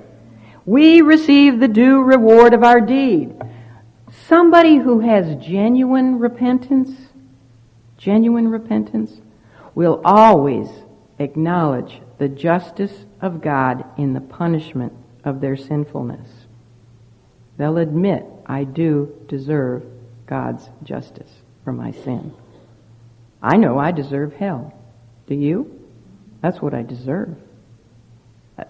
[0.66, 3.32] We receive the due reward of our deed.
[4.26, 6.90] Somebody who has genuine repentance,
[7.96, 9.20] genuine repentance,
[9.76, 10.68] will always
[11.20, 14.92] acknowledge the justice of God in the punishment
[15.22, 16.28] of their sinfulness.
[17.56, 19.84] They'll admit, I do deserve
[20.32, 21.30] God's justice
[21.62, 22.32] for my sin.
[23.42, 24.72] I know I deserve hell.
[25.26, 25.78] Do you?
[26.40, 27.36] That's what I deserve.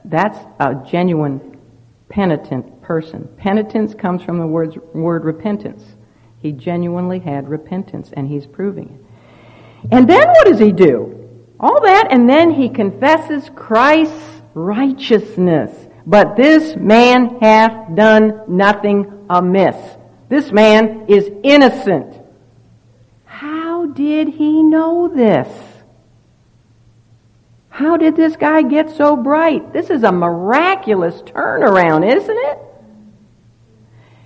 [0.04, 1.60] That's a genuine
[2.08, 3.28] penitent person.
[3.36, 5.84] Penitence comes from the word, word repentance.
[6.40, 9.88] He genuinely had repentance, and he's proving it.
[9.92, 11.28] And then what does he do?
[11.60, 15.70] All that, and then he confesses Christ's righteousness.
[16.08, 19.76] But this man hath done nothing amiss.
[20.32, 22.16] This man is innocent.
[23.24, 25.48] How did he know this?
[27.68, 29.72] How did this guy get so bright?
[29.72, 32.58] This is a miraculous turnaround, isn't it?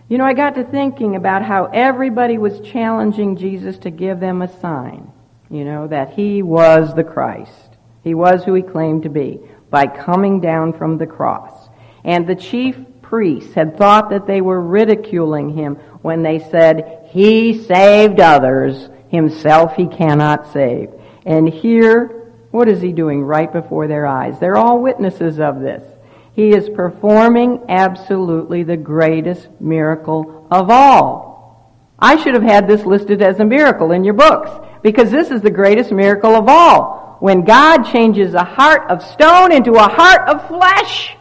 [0.09, 4.43] You know, I got to thinking about how everybody was challenging Jesus to give them
[4.43, 5.13] a sign
[5.51, 7.77] you know, that he was the Christ.
[8.03, 9.41] He was who he claimed to be
[9.71, 11.69] by coming down from the cross.
[12.05, 12.77] And the chief
[13.09, 19.77] priests had thought that they were ridiculing him when they said, He saved others, himself
[19.77, 20.91] he cannot save.
[21.25, 24.39] And here, what is he doing right before their eyes?
[24.41, 25.85] They're all witnesses of this.
[26.33, 31.75] He is performing absolutely the greatest miracle of all.
[31.99, 34.51] I should have had this listed as a miracle in your books
[34.83, 37.17] because this is the greatest miracle of all.
[37.21, 41.17] When God changes a heart of stone into a heart of flesh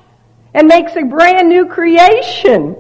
[0.56, 2.78] and makes a brand new creation.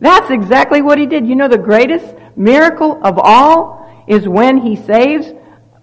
[0.00, 1.26] That's exactly what he did.
[1.26, 5.30] You know, the greatest miracle of all is when he saves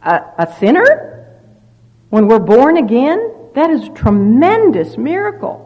[0.04, 1.40] a, a sinner.
[2.10, 5.62] When we're born again, that is a tremendous miracle.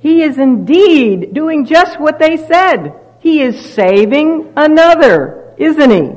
[0.00, 2.94] He is indeed doing just what they said.
[3.20, 6.10] He is saving another, isn't he?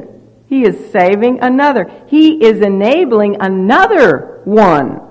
[0.47, 1.91] He is saving another.
[2.07, 5.01] He is enabling another one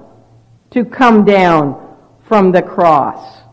[0.71, 3.46] to come down from the cross.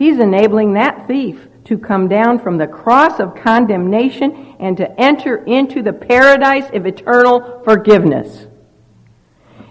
[0.00, 5.44] He's enabling that thief to come down from the cross of condemnation and to enter
[5.44, 8.46] into the paradise of eternal forgiveness.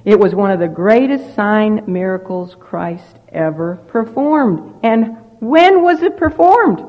[0.05, 4.75] It was one of the greatest sign miracles Christ ever performed.
[4.83, 6.81] And when was it performed?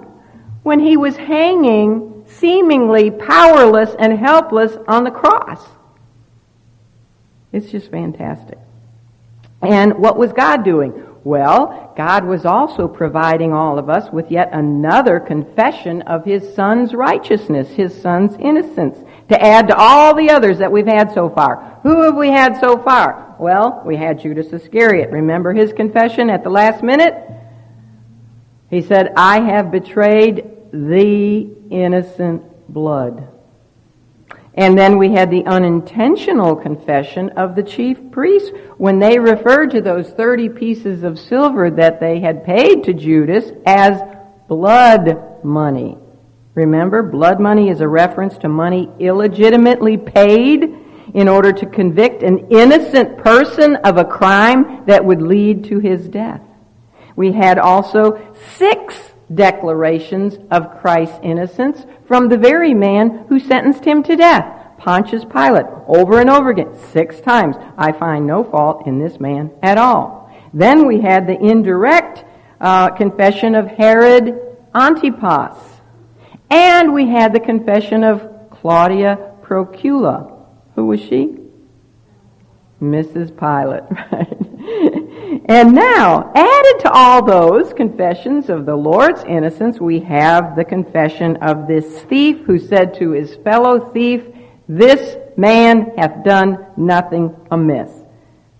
[0.62, 5.66] When he was hanging seemingly powerless and helpless on the cross.
[7.52, 8.58] It's just fantastic.
[9.62, 11.06] And what was God doing?
[11.22, 16.94] Well, God was also providing all of us with yet another confession of His Son's
[16.94, 18.96] righteousness, His Son's innocence,
[19.28, 21.78] to add to all the others that we've had so far.
[21.82, 23.36] Who have we had so far?
[23.38, 25.10] Well, we had Judas Iscariot.
[25.10, 27.14] Remember his confession at the last minute?
[28.70, 33.28] He said, I have betrayed the innocent blood.
[34.54, 39.80] And then we had the unintentional confession of the chief priests when they referred to
[39.80, 44.00] those 30 pieces of silver that they had paid to Judas as
[44.48, 45.96] blood money.
[46.54, 50.74] Remember, blood money is a reference to money illegitimately paid
[51.14, 56.08] in order to convict an innocent person of a crime that would lead to his
[56.08, 56.42] death.
[57.14, 64.02] We had also six declarations of Christ's innocence from the very man who sentenced him
[64.04, 64.56] to death.
[64.78, 67.56] Pontius Pilate, over and over again, six times.
[67.76, 70.30] I find no fault in this man at all.
[70.54, 72.24] Then we had the indirect
[72.60, 74.40] uh, confession of Herod
[74.74, 75.56] Antipas.
[76.50, 80.46] And we had the confession of Claudia Procula.
[80.74, 81.36] Who was she?
[82.80, 83.28] Mrs.
[83.38, 84.99] Pilate, right?
[85.44, 91.36] And now, added to all those confessions of the Lord's innocence, we have the confession
[91.36, 94.24] of this thief who said to his fellow thief,
[94.68, 97.90] This man hath done nothing amiss.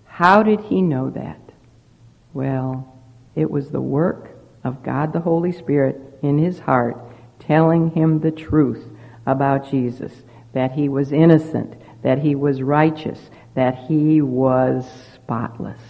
[0.05, 1.41] How did he know that?
[2.33, 3.01] Well,
[3.35, 4.29] it was the work
[4.63, 6.97] of God the Holy Spirit in his heart
[7.39, 8.87] telling him the truth
[9.25, 10.13] about Jesus,
[10.53, 13.19] that he was innocent, that he was righteous,
[13.55, 15.81] that he was spotless.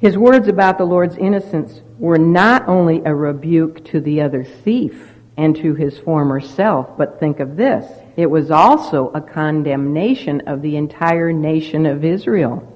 [0.00, 5.12] His words about the Lord's innocence were not only a rebuke to the other thief
[5.36, 7.84] and to his former self, but think of this.
[8.16, 12.74] It was also a condemnation of the entire nation of Israel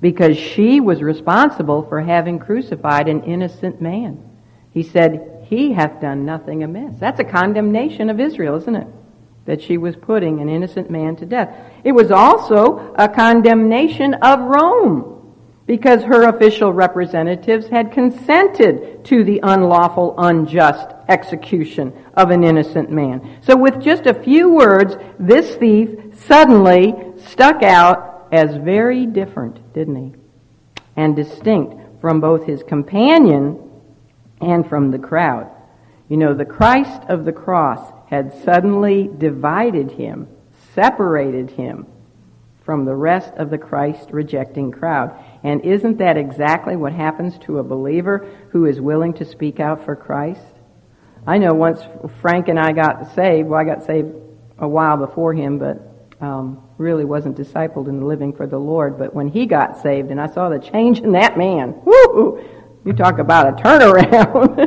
[0.00, 4.22] because she was responsible for having crucified an innocent man.
[4.72, 6.98] He said, He hath done nothing amiss.
[6.98, 8.86] That's a condemnation of Israel, isn't it?
[9.48, 11.48] that she was putting an innocent man to death.
[11.82, 15.17] It was also a condemnation of Rome
[15.68, 23.38] because her official representatives had consented to the unlawful, unjust execution of an innocent man.
[23.42, 25.90] So with just a few words, this thief
[26.26, 30.14] suddenly stuck out as very different, didn't he?
[30.96, 33.70] And distinct from both his companion
[34.40, 35.50] and from the crowd.
[36.08, 40.28] You know, the Christ of the cross had suddenly divided him,
[40.74, 41.86] separated him
[42.68, 45.14] from the rest of the Christ rejecting crowd.
[45.44, 49.84] And isn't that exactly what happens to a believer who is willing to speak out
[49.84, 50.42] for Christ?
[51.26, 51.80] I know once
[52.20, 54.14] Frank and I got saved, well, I got saved
[54.58, 55.88] a while before him, but
[56.20, 58.98] um, really wasn't discipled in living for the Lord.
[58.98, 62.42] But when he got saved and I saw the change in that man, whoo,
[62.84, 64.58] you talk about a turnaround.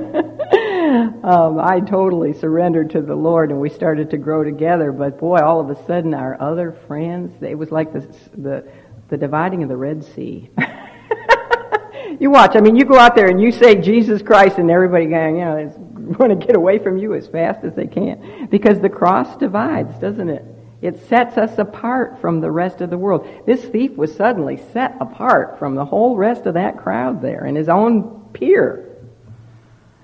[1.23, 4.91] um, I totally surrendered to the Lord, and we started to grow together.
[4.91, 8.01] But boy, all of a sudden, our other friends, it was like the
[8.37, 8.71] the,
[9.11, 10.49] the dividing of the Red Sea.
[12.19, 12.55] you watch.
[12.55, 15.45] I mean, you go out there and you say Jesus Christ, and everybody going, you
[15.45, 15.73] know, is
[16.17, 19.99] going to get away from you as fast as they can because the cross divides,
[19.99, 20.45] doesn't it?
[20.81, 23.27] It sets us apart from the rest of the world.
[23.45, 27.55] This thief was suddenly set apart from the whole rest of that crowd there and
[27.55, 28.87] his own peer.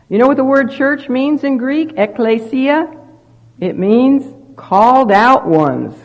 [0.10, 1.94] You know what the word church means in Greek?
[1.98, 2.94] Ecclesia?
[3.60, 5.96] It means called out ones,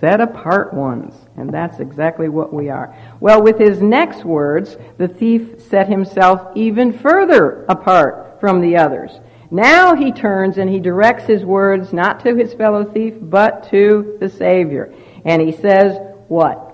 [0.00, 1.14] set apart ones.
[1.36, 2.94] And that's exactly what we are.
[3.20, 9.20] Well, with his next words, the thief set himself even further apart from the others.
[9.50, 14.16] Now he turns and he directs his words not to his fellow thief, but to
[14.20, 14.94] the Savior.
[15.24, 16.64] And he says, What?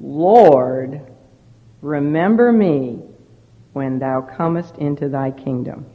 [0.00, 1.00] Lord,
[1.80, 3.02] remember me
[3.72, 5.86] when thou comest into thy kingdom.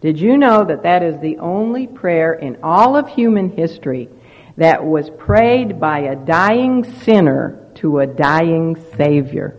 [0.00, 4.08] Did you know that that is the only prayer in all of human history
[4.60, 9.56] that was prayed by a dying sinner to a dying Savior?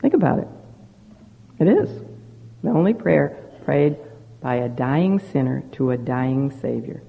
[0.00, 0.48] Think about it.
[1.58, 1.90] It is
[2.62, 3.98] the only prayer prayed
[4.40, 7.02] by a dying sinner to a dying Savior.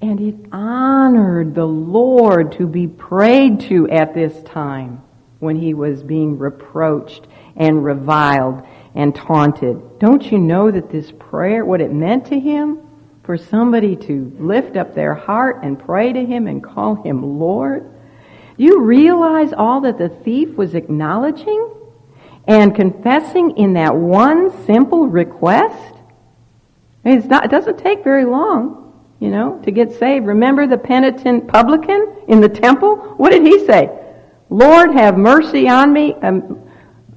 [0.00, 5.00] And it honored the Lord to be prayed to at this time
[5.38, 8.66] when he was being reproached and reviled
[8.96, 10.00] and taunted.
[10.00, 12.80] Don't you know that this prayer, what it meant to him?
[13.22, 17.88] For somebody to lift up their heart and pray to him and call him Lord?
[18.58, 21.72] Do you realize all that the thief was acknowledging
[22.48, 25.94] and confessing in that one simple request?
[27.04, 30.26] It's not, it doesn't take very long, you know, to get saved.
[30.26, 32.96] Remember the penitent publican in the temple?
[33.16, 33.88] What did he say?
[34.50, 36.14] Lord, have mercy on me.
[36.22, 36.68] Um,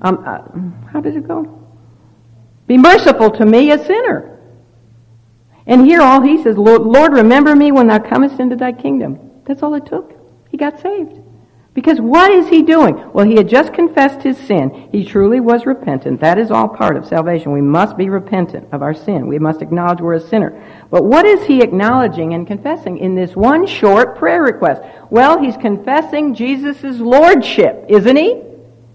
[0.01, 1.67] um, uh, how did it go?
[2.67, 4.34] Be merciful to me, a sinner.
[5.67, 9.31] And here all he says, Lord, Lord, remember me when thou comest into thy kingdom.
[9.45, 10.13] That's all it took.
[10.49, 11.21] He got saved.
[11.75, 13.11] Because what is he doing?
[13.11, 14.87] Well, he had just confessed his sin.
[14.93, 16.21] He truly was repentant.
[16.21, 17.51] That is all part of salvation.
[17.51, 19.27] We must be repentant of our sin.
[19.27, 20.63] We must acknowledge we're a sinner.
[20.89, 24.83] But what is he acknowledging and confessing in this one short prayer request?
[25.09, 28.41] Well, he's confessing Jesus' lordship, isn't he?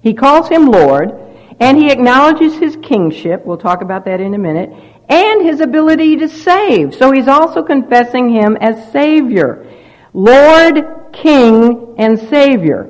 [0.03, 1.12] He calls him Lord,
[1.61, 3.45] and he acknowledges his kingship.
[3.45, 4.71] We'll talk about that in a minute.
[5.11, 6.95] And his ability to save.
[6.95, 9.67] So he's also confessing him as Savior.
[10.15, 12.89] Lord, King, and Savior.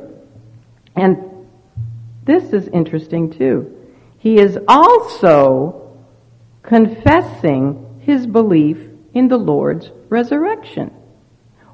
[0.95, 1.47] And
[2.25, 3.75] this is interesting too.
[4.19, 5.99] He is also
[6.63, 10.95] confessing his belief in the Lord's resurrection.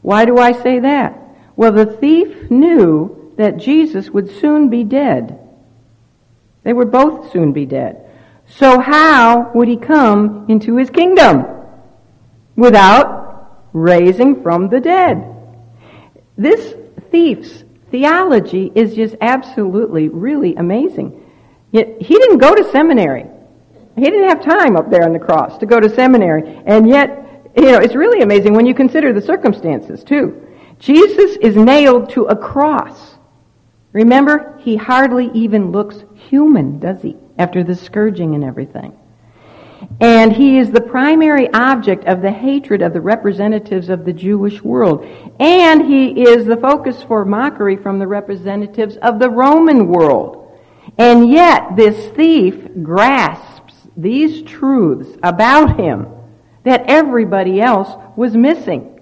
[0.02, 1.20] Why do I say that?
[1.56, 5.40] Well, the thief knew that Jesus would soon be dead.
[6.62, 8.05] They would both soon be dead.
[8.46, 11.44] So how would he come into his kingdom?
[12.56, 15.24] Without raising from the dead.
[16.38, 16.74] This
[17.10, 21.22] thief's theology is just absolutely, really amazing.
[21.72, 23.26] Yet he didn't go to seminary.
[23.96, 26.62] He didn't have time up there on the cross to go to seminary.
[26.66, 30.46] And yet, you know, it's really amazing when you consider the circumstances, too.
[30.78, 33.16] Jesus is nailed to a cross.
[33.92, 38.96] Remember, he hardly even looks human, does he, after the scourging and everything.
[40.00, 44.62] And he is the primary object of the hatred of the representatives of the Jewish
[44.62, 45.04] world.
[45.38, 50.60] And he is the focus for mockery from the representatives of the Roman world.
[50.98, 56.08] And yet, this thief grasps these truths about him
[56.64, 59.00] that everybody else was missing.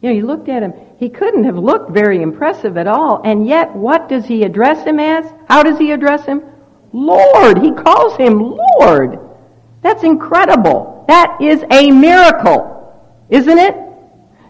[0.00, 3.46] You know, you looked at him, he couldn't have looked very impressive at all, and
[3.46, 5.32] yet what does he address him as?
[5.48, 6.42] How does he address him?
[6.96, 7.58] Lord.
[7.58, 9.18] He calls him Lord.
[9.82, 11.04] That's incredible.
[11.08, 13.76] That is a miracle, isn't it?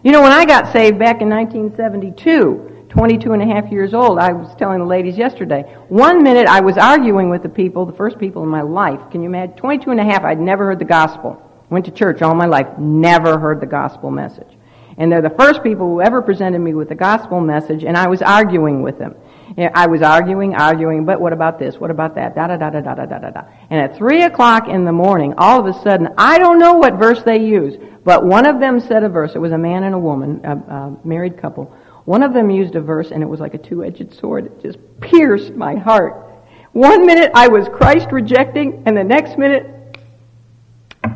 [0.03, 4.17] You know, when I got saved back in 1972, 22 and a half years old,
[4.17, 7.91] I was telling the ladies yesterday, one minute I was arguing with the people, the
[7.91, 9.01] first people in my life.
[9.11, 9.57] Can you imagine?
[9.57, 11.43] 22 and a half, I'd never heard the gospel.
[11.69, 14.57] Went to church all my life, never heard the gospel message.
[14.97, 18.07] And they're the first people who ever presented me with the gospel message, and I
[18.07, 19.15] was arguing with them.
[19.57, 21.79] I was arguing, arguing, but what about this?
[21.79, 22.35] What about that?
[22.35, 23.41] Da da da da da da da da.
[23.69, 26.95] And at three o'clock in the morning, all of a sudden, I don't know what
[26.95, 29.35] verse they used, but one of them said a verse.
[29.35, 31.73] It was a man and a woman, a, a married couple.
[32.05, 34.45] One of them used a verse, and it was like a two-edged sword.
[34.45, 36.25] It just pierced my heart.
[36.73, 39.97] One minute I was Christ rejecting, and the next minute,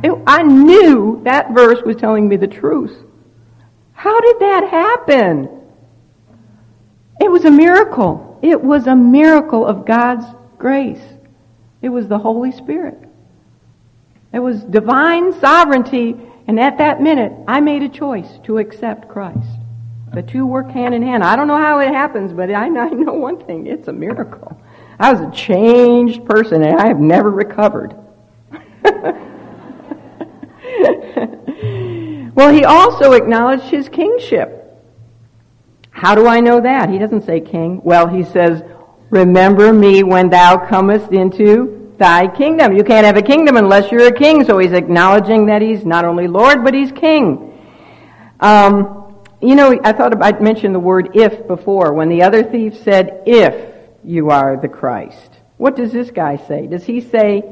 [0.03, 3.05] it, I knew that verse was telling me the truth.
[3.93, 5.60] How did that happen?
[7.21, 8.39] It was a miracle.
[8.41, 10.25] It was a miracle of God's
[10.57, 11.03] grace.
[11.79, 12.97] It was the Holy Spirit.
[14.33, 16.15] It was divine sovereignty,
[16.47, 19.47] and at that minute, I made a choice to accept Christ.
[20.11, 21.23] The two work hand in hand.
[21.23, 24.59] I don't know how it happens, but I know one thing it's a miracle.
[24.97, 27.95] I was a changed person, and I have never recovered.
[32.33, 34.60] well, he also acknowledged his kingship.
[35.91, 36.89] How do I know that?
[36.89, 37.81] He doesn't say king.
[37.83, 38.63] Well, he says,
[39.09, 42.75] remember me when thou comest into thy kingdom.
[42.75, 44.43] You can't have a kingdom unless you're a king.
[44.45, 47.59] So he's acknowledging that he's not only Lord, but he's king.
[48.39, 51.93] Um, you know, I thought I'd mentioned the word if before.
[51.93, 55.37] When the other thief said, if you are the Christ.
[55.57, 56.65] What does this guy say?
[56.65, 57.43] Does he say,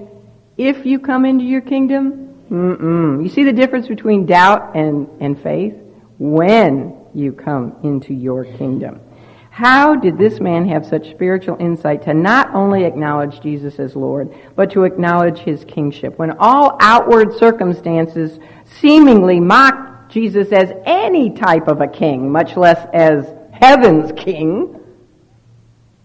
[0.58, 2.36] if you come into your kingdom?
[2.50, 3.22] Mm-mm.
[3.22, 5.76] You see the difference between doubt and, and faith?
[6.18, 9.02] When you come into your kingdom.
[9.50, 14.34] How did this man have such spiritual insight to not only acknowledge Jesus as Lord,
[14.56, 16.18] but to acknowledge his kingship?
[16.18, 22.88] When all outward circumstances seemingly mock Jesus as any type of a king, much less
[22.94, 24.80] as heaven's king,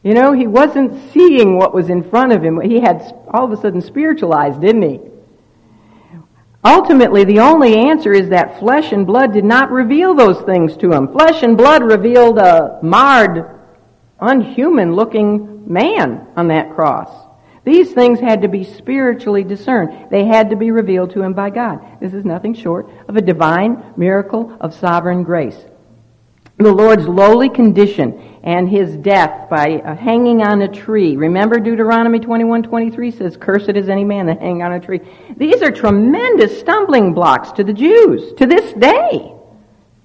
[0.02, 2.60] you know, he wasn't seeing what was in front of him.
[2.60, 5.00] He had all of a sudden spiritualized, didn't he?
[6.64, 10.92] Ultimately, the only answer is that flesh and blood did not reveal those things to
[10.92, 11.08] him.
[11.08, 13.60] Flesh and blood revealed a marred,
[14.18, 17.10] unhuman looking man on that cross.
[17.64, 20.10] These things had to be spiritually discerned.
[20.10, 21.80] They had to be revealed to him by God.
[22.00, 25.66] This is nothing short of a divine miracle of sovereign grace
[26.58, 31.16] the Lord's lowly condition and his death by uh, hanging on a tree.
[31.16, 35.00] Remember Deuteronomy 21:23 says, "Cursed is any man that hang on a tree."
[35.36, 39.32] These are tremendous stumbling blocks to the Jews to this day.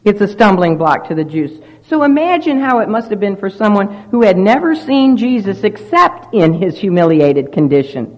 [0.05, 1.59] It's a stumbling block to the Jews.
[1.81, 6.33] So imagine how it must have been for someone who had never seen Jesus except
[6.33, 8.15] in his humiliated condition.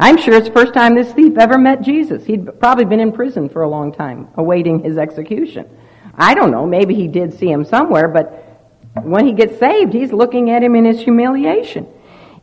[0.00, 2.24] I'm sure it's the first time this thief ever met Jesus.
[2.24, 5.70] He'd probably been in prison for a long time, awaiting his execution.
[6.16, 8.51] I don't know, maybe he did see him somewhere, but
[8.94, 11.86] when he gets saved, he's looking at him in his humiliation.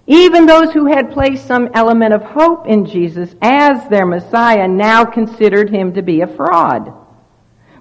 [0.08, 5.06] Even those who had placed some element of hope in Jesus as their Messiah now
[5.06, 6.92] considered him to be a fraud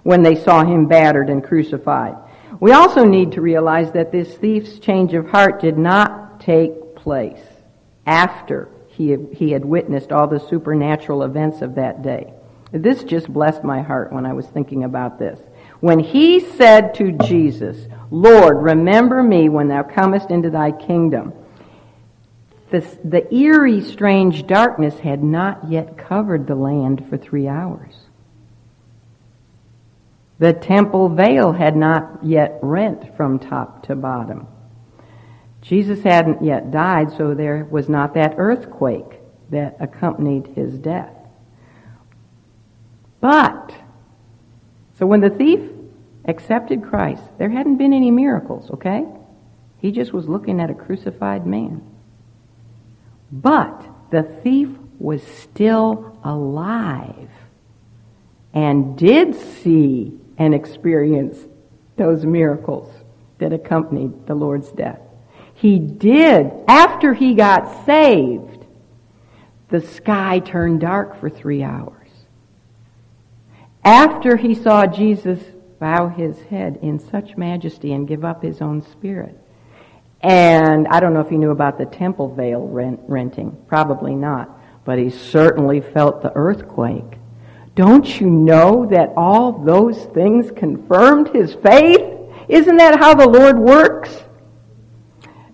[0.03, 2.17] when they saw him battered and crucified.
[2.61, 7.41] We also need to realize that this thief's change of heart did not take place
[8.07, 12.33] after he he had witnessed all the supernatural events of that day.
[12.73, 15.41] This just blessed my heart when I was thinking about this.
[15.81, 21.33] When he said to Jesus, Lord, remember me when thou comest into thy kingdom,
[22.71, 27.95] the, the eerie, strange darkness had not yet covered the land for three hours.
[30.39, 34.47] The temple veil had not yet rent from top to bottom.
[35.63, 39.21] Jesus hadn't yet died, so there was not that earthquake
[39.51, 41.13] that accompanied his death.
[43.21, 43.75] But,
[44.99, 45.61] so when the thief
[46.25, 49.05] accepted Christ, there hadn't been any miracles, okay?
[49.79, 51.83] He just was looking at a crucified man.
[53.31, 57.31] But the thief was still alive
[58.53, 61.39] and did see and experience
[61.97, 62.93] those miracles
[63.39, 65.01] that accompanied the Lord's death.
[65.55, 66.51] He did.
[66.67, 68.65] After he got saved,
[69.69, 71.98] the sky turned dark for three hours.
[73.85, 75.41] After he saw Jesus
[75.79, 79.39] bow his head in such majesty and give up his own spirit,
[80.21, 83.57] and I don't know if he knew about the temple veil rent, renting.
[83.69, 84.51] Probably not.
[84.85, 87.19] But he certainly felt the earthquake.
[87.75, 92.03] Don't you know that all those things confirmed his faith?
[92.49, 94.25] Isn't that how the Lord works?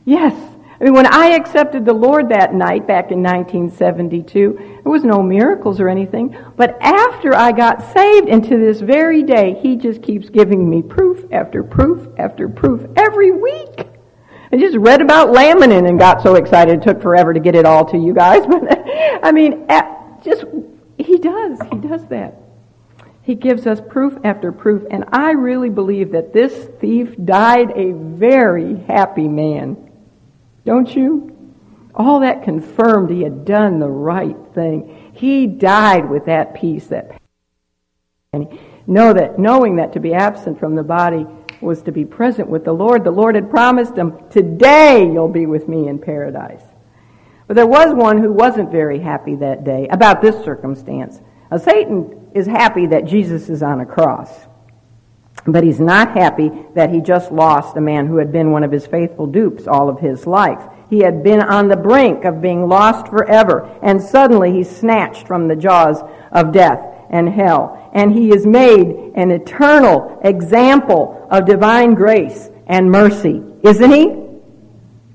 [0.06, 0.53] Yes.
[0.80, 5.22] I mean, when I accepted the Lord that night back in 1972, there was no
[5.22, 6.36] miracles or anything.
[6.56, 10.82] But after I got saved, and to this very day, He just keeps giving me
[10.82, 13.86] proof after proof after proof every week.
[14.52, 17.66] I just read about laminin and got so excited it took forever to get it
[17.66, 18.44] all to you guys.
[18.48, 18.82] But
[19.22, 19.66] I mean,
[20.22, 20.44] just
[20.98, 21.58] he does.
[21.70, 22.40] He does that.
[23.22, 27.92] He gives us proof after proof, and I really believe that this thief died a
[27.92, 29.90] very happy man.
[30.64, 31.30] Don't you?
[31.94, 35.12] All that confirmed he had done the right thing.
[35.14, 37.20] He died with that peace, that
[38.32, 41.24] and know that knowing that to be absent from the body
[41.60, 43.04] was to be present with the Lord.
[43.04, 46.64] The Lord had promised him, Today you'll be with me in paradise.
[47.46, 51.20] But there was one who wasn't very happy that day about this circumstance.
[51.50, 54.46] Now, Satan is happy that Jesus is on a cross,
[55.46, 58.72] but he's not happy that he just lost a man who had been one of
[58.72, 60.60] his faithful dupes all of his life.
[60.88, 65.48] He had been on the brink of being lost forever, and suddenly he's snatched from
[65.48, 66.80] the jaws of death
[67.10, 73.90] and hell and he is made an eternal example of divine grace and mercy, isn't
[73.90, 74.06] he?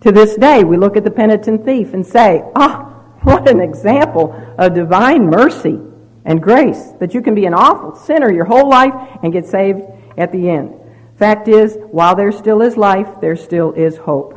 [0.02, 3.60] To this day, we look at the penitent thief and say, ah, oh, what an
[3.60, 5.78] example of divine mercy
[6.24, 9.82] and grace that you can be an awful sinner your whole life and get saved
[10.18, 10.76] at the end.
[11.18, 14.36] Fact is, while there still is life, there still is hope.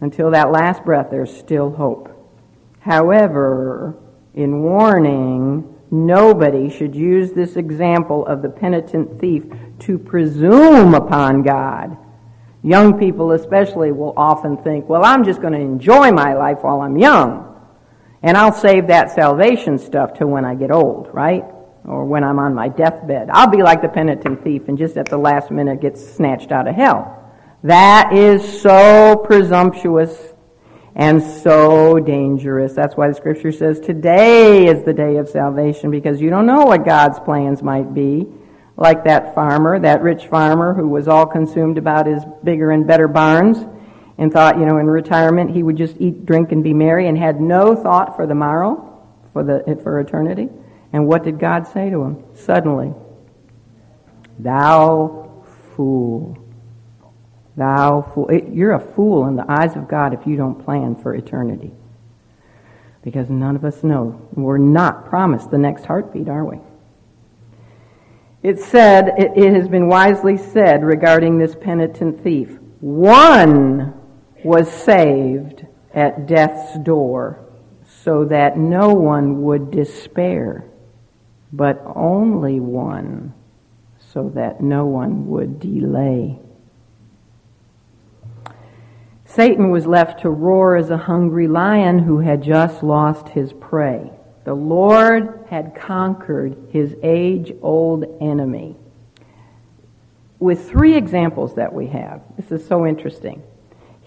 [0.00, 2.14] Until that last breath, there's still hope.
[2.80, 3.96] However,
[4.34, 9.44] in warning, Nobody should use this example of the penitent thief
[9.80, 11.96] to presume upon God.
[12.62, 16.82] Young people, especially, will often think, well, I'm just going to enjoy my life while
[16.82, 17.44] I'm young.
[18.22, 21.44] And I'll save that salvation stuff till when I get old, right?
[21.88, 23.30] Or when I'm on my deathbed.
[23.30, 26.68] I'll be like the penitent thief and just at the last minute get snatched out
[26.68, 27.14] of hell.
[27.62, 30.34] That is so presumptuous
[30.94, 32.74] and so dangerous.
[32.74, 36.64] That's why the scripture says today is the day of salvation because you don't know
[36.64, 38.26] what God's plans might be.
[38.76, 43.08] Like that farmer, that rich farmer who was all consumed about his bigger and better
[43.08, 43.58] barns
[44.18, 47.16] and thought, you know, in retirement he would just eat, drink, and be merry and
[47.16, 50.48] had no thought for the morrow, for, the, for eternity.
[50.92, 52.24] And what did God say to him?
[52.34, 52.94] Suddenly,
[54.38, 56.38] Thou fool.
[57.56, 58.30] Thou fool.
[58.32, 61.72] You're a fool in the eyes of God if you don't plan for eternity.
[63.02, 64.28] Because none of us know.
[64.32, 66.58] We're not promised the next heartbeat, are we?
[68.42, 73.94] It said, it, it has been wisely said regarding this penitent thief one
[74.44, 77.44] was saved at death's door
[78.04, 80.67] so that no one would despair.
[81.52, 83.34] But only one,
[83.98, 86.38] so that no one would delay.
[89.24, 94.10] Satan was left to roar as a hungry lion who had just lost his prey.
[94.44, 98.76] The Lord had conquered his age old enemy.
[100.38, 103.42] With three examples that we have, this is so interesting.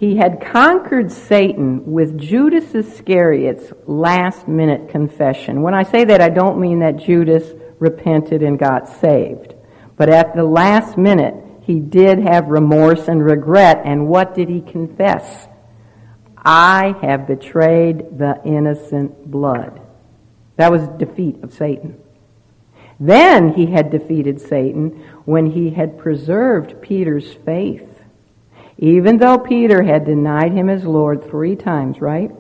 [0.02, 5.62] He had conquered Satan with Judas Iscariot's last minute confession.
[5.62, 9.54] When I say that, I don't mean that Judas repented and got saved.
[9.97, 13.84] But at the last minute, he did have remorse and regret.
[13.86, 15.47] And what did he confess?
[16.36, 19.82] I have betrayed the innocent blood.
[20.56, 22.02] That was defeat of Satan.
[22.99, 27.90] Then he had defeated Satan when he had preserved Peter's faith
[28.82, 32.32] even though Peter had denied him as Lord three times, right?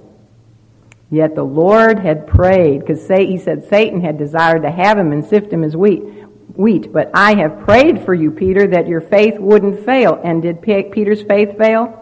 [1.11, 5.23] Yet the Lord had prayed, because he said Satan had desired to have him and
[5.23, 6.01] sift him as wheat.
[6.55, 10.19] Wheat, but I have prayed for you, Peter, that your faith wouldn't fail.
[10.23, 11.97] And did Peter's faith fail?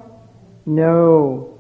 [0.65, 1.59] No.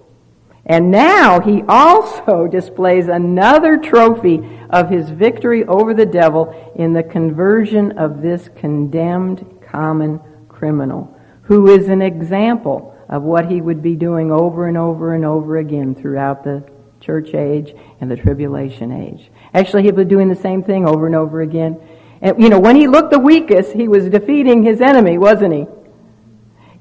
[0.65, 7.03] And now he also displays another trophy of his victory over the devil in the
[7.03, 11.18] conversion of this condemned common criminal
[11.49, 15.57] who is an example of what he would be doing over and over and over
[15.57, 16.63] again throughout the
[16.99, 19.31] church age and the tribulation age.
[19.51, 21.81] Actually, he'll be doing the same thing over and over again.
[22.21, 25.65] And, you know, when he looked the weakest, he was defeating his enemy, wasn't he?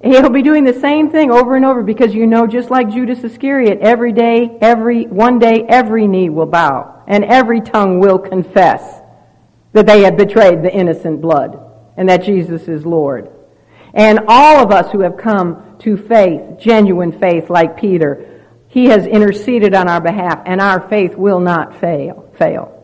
[0.07, 3.25] He'll be doing the same thing over and over because you know, just like Judas
[3.25, 9.01] Iscariot, every day, every, one day, every knee will bow and every tongue will confess
[9.73, 11.59] that they have betrayed the innocent blood
[11.97, 13.31] and that Jesus is Lord.
[13.95, 19.07] And all of us who have come to faith, genuine faith like Peter, he has
[19.07, 22.75] interceded on our behalf and our faith will not fail, fail.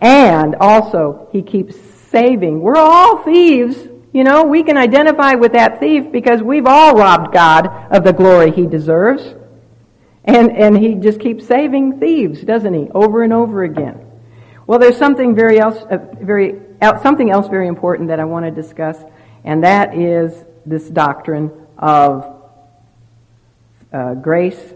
[0.00, 1.76] And also, he keeps
[2.10, 2.60] saving.
[2.60, 3.76] We're all thieves.
[4.12, 8.12] You know, we can identify with that thief because we've all robbed God of the
[8.12, 9.34] glory he deserves.
[10.24, 12.88] And, and he just keeps saving thieves, doesn't he?
[12.90, 14.00] Over and over again.
[14.66, 18.44] Well, there's something very else, uh, very, uh, something else very important that I want
[18.44, 18.96] to discuss
[19.46, 22.42] and that is this doctrine of
[23.92, 24.74] uh, grace.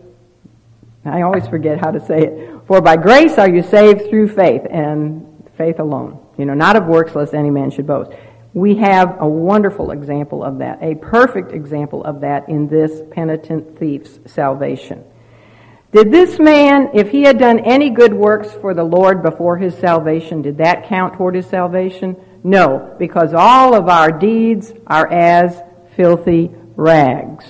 [1.04, 2.60] I always forget how to say it.
[2.66, 5.26] For by grace are you saved through faith, and
[5.58, 6.24] faith alone.
[6.38, 8.12] You know, not of works, lest any man should boast.
[8.54, 13.78] We have a wonderful example of that, a perfect example of that in this penitent
[13.78, 15.04] thief's salvation.
[15.92, 19.76] Did this man, if he had done any good works for the Lord before his
[19.76, 22.16] salvation, did that count toward his salvation?
[22.42, 25.62] No, because all of our deeds are as
[25.96, 27.44] filthy rags.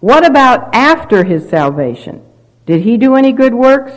[0.00, 2.22] What about after his salvation?
[2.66, 3.92] Did he do any good works?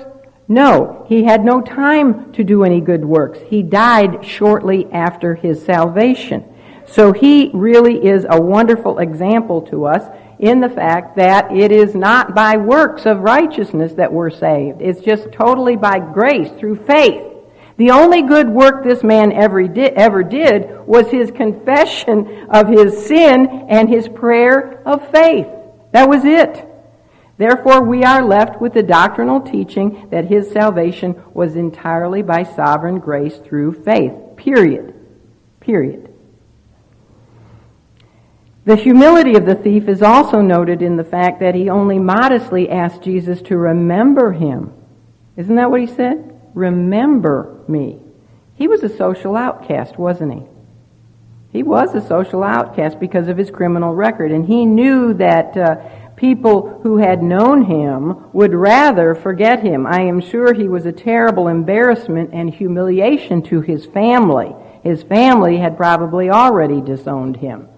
[0.47, 3.39] No, he had no time to do any good works.
[3.47, 6.43] He died shortly after his salvation.
[6.86, 10.03] So he really is a wonderful example to us
[10.39, 14.82] in the fact that it is not by works of righteousness that we're saved.
[14.82, 17.33] It's just totally by grace through faith.
[17.78, 23.07] The only good work this man ever did, ever did was his confession of his
[23.07, 25.47] sin and his prayer of faith.
[25.91, 26.67] That was it.
[27.38, 32.99] Therefore, we are left with the doctrinal teaching that his salvation was entirely by sovereign
[32.99, 34.13] grace through faith.
[34.38, 34.93] Period.
[35.59, 36.13] Period.
[38.65, 42.69] The humility of the thief is also noted in the fact that he only modestly
[42.69, 44.71] asked Jesus to remember him.
[45.36, 46.33] Isn't that what he said?
[46.54, 47.99] Remember me.
[48.56, 50.43] He was a social outcast, wasn't he?
[51.51, 55.76] He was a social outcast because of his criminal record, and he knew that uh,
[56.16, 59.86] people who had known him would rather forget him.
[59.86, 64.56] I am sure he was a terrible embarrassment and humiliation to his family.
[64.84, 67.70] His family had probably already disowned him.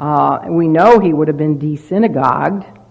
[0.00, 2.81] Uh, we know he would have been desynagogued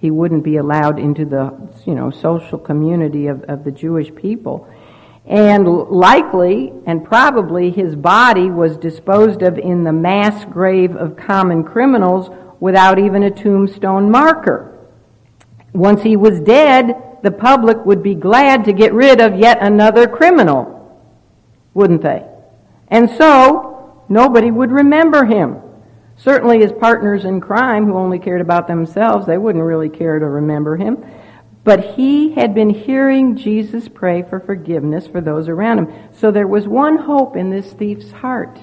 [0.00, 1.52] he wouldn't be allowed into the
[1.84, 4.68] you know social community of, of the Jewish people.
[5.26, 11.62] And likely and probably his body was disposed of in the mass grave of common
[11.62, 14.66] criminals without even a tombstone marker.
[15.72, 20.08] Once he was dead, the public would be glad to get rid of yet another
[20.08, 20.98] criminal,
[21.74, 22.26] wouldn't they?
[22.88, 25.58] And so, nobody would remember him.
[26.22, 30.26] Certainly his partners in crime, who only cared about themselves, they wouldn't really care to
[30.26, 31.02] remember him.
[31.64, 36.08] But he had been hearing Jesus pray for forgiveness for those around him.
[36.12, 38.58] So there was one hope in this thief's heart.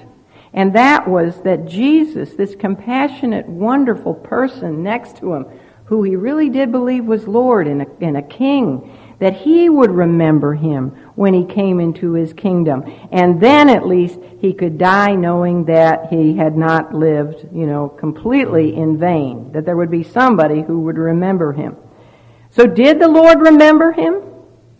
[0.52, 5.46] And that was that Jesus, this compassionate, wonderful person next to him,
[5.86, 9.90] who he really did believe was Lord and a, and a king, that he would
[9.90, 12.84] remember him when he came into his kingdom.
[13.10, 17.88] And then at least he could die knowing that he had not lived, you know,
[17.88, 21.76] completely in vain, that there would be somebody who would remember him.
[22.50, 24.22] So did the Lord remember him?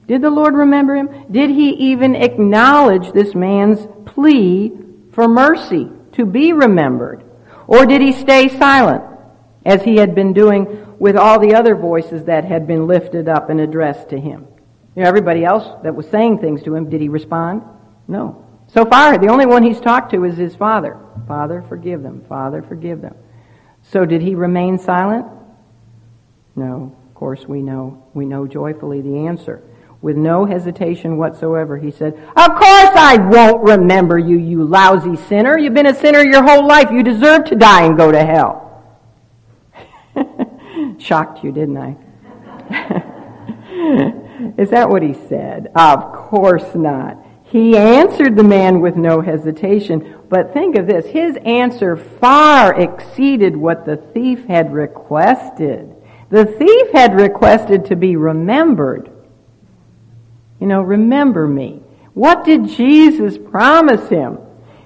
[0.07, 1.27] Did the Lord remember him?
[1.31, 4.73] Did he even acknowledge this man's plea
[5.13, 7.25] for mercy to be remembered?
[7.67, 9.05] Or did he stay silent
[9.67, 10.65] as he had been doing
[10.99, 14.47] with all the other voices that had been lifted up and addressed to him?
[14.95, 17.63] You know, everybody else that was saying things to him, did he respond?
[18.07, 18.45] No.
[18.69, 20.99] So far, the only one he's talked to is his father.
[21.27, 22.25] Father, forgive them.
[22.29, 23.15] Father, forgive them.
[23.83, 25.27] So did he remain silent?
[26.57, 26.97] No.
[27.09, 29.63] Of course, we know, we know joyfully the answer
[30.01, 31.77] with no hesitation whatsoever.
[31.77, 35.59] He said, Of course I won't remember you, you lousy sinner.
[35.59, 36.91] You've been a sinner your whole life.
[36.91, 38.65] You deserve to die and go to hell.
[40.99, 41.97] Shocked you, didn't I?
[44.59, 45.71] Is that what he said?
[45.75, 47.25] Of course not.
[47.45, 50.17] He answered the man with no hesitation.
[50.29, 55.95] But think of this his answer far exceeded what the thief had requested.
[56.31, 59.11] The thief had requested to be remembered.
[60.61, 61.83] You know, remember me.
[62.13, 64.39] What did Jesus promise him?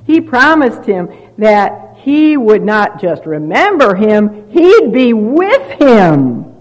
[0.07, 1.09] He promised him
[1.39, 6.53] that he would not just remember him, he'd be with him.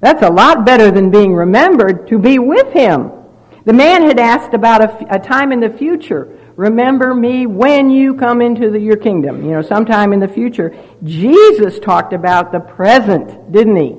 [0.00, 3.12] That's a lot better than being remembered to be with him.
[3.64, 6.36] The man had asked about a, a time in the future.
[6.56, 9.44] Remember me when you come into the, your kingdom.
[9.44, 10.76] You know, sometime in the future.
[11.04, 13.98] Jesus talked about the present, didn't he?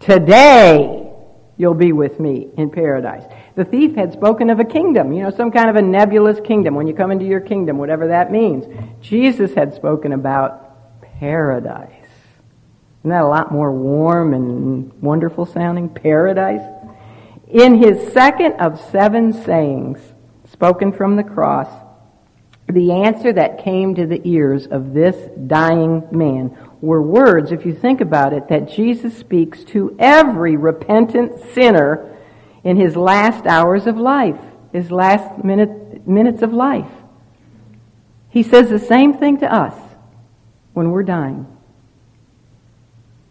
[0.00, 1.12] Today
[1.58, 3.24] you'll be with me in paradise.
[3.56, 6.74] The thief had spoken of a kingdom, you know, some kind of a nebulous kingdom
[6.74, 8.64] when you come into your kingdom, whatever that means.
[9.00, 11.92] Jesus had spoken about paradise.
[13.00, 15.88] Isn't that a lot more warm and wonderful sounding?
[15.88, 16.62] Paradise?
[17.48, 19.98] In his second of seven sayings
[20.50, 21.68] spoken from the cross,
[22.68, 27.74] the answer that came to the ears of this dying man were words, if you
[27.74, 32.09] think about it, that Jesus speaks to every repentant sinner
[32.64, 34.38] in his last hours of life,
[34.72, 36.90] his last minute, minutes of life.
[38.28, 39.74] He says the same thing to us
[40.72, 41.46] when we're dying.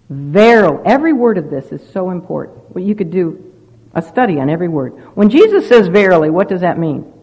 [0.10, 2.74] Verily, every word of this is so important.
[2.74, 3.54] Well, you could do
[3.94, 4.92] a study on every word.
[5.16, 7.14] When Jesus says verily, what does that mean?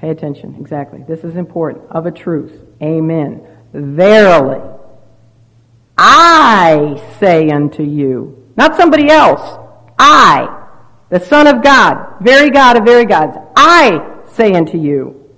[0.00, 0.56] Pay attention.
[0.60, 1.04] Exactly.
[1.08, 1.84] This is important.
[1.90, 2.64] Of a truth.
[2.82, 3.46] Amen.
[3.72, 4.60] Verily.
[5.96, 8.52] I say unto you.
[8.56, 9.58] Not somebody else.
[9.98, 10.57] I.
[11.10, 12.16] The Son of God.
[12.20, 13.36] Very God of very gods.
[13.56, 15.30] I say unto you.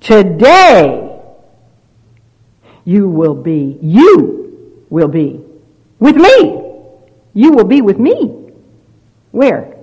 [0.00, 1.20] Today.
[2.84, 3.78] You will be.
[3.80, 5.40] You will be.
[5.98, 6.62] With me.
[7.34, 8.50] You will be with me.
[9.30, 9.76] Where?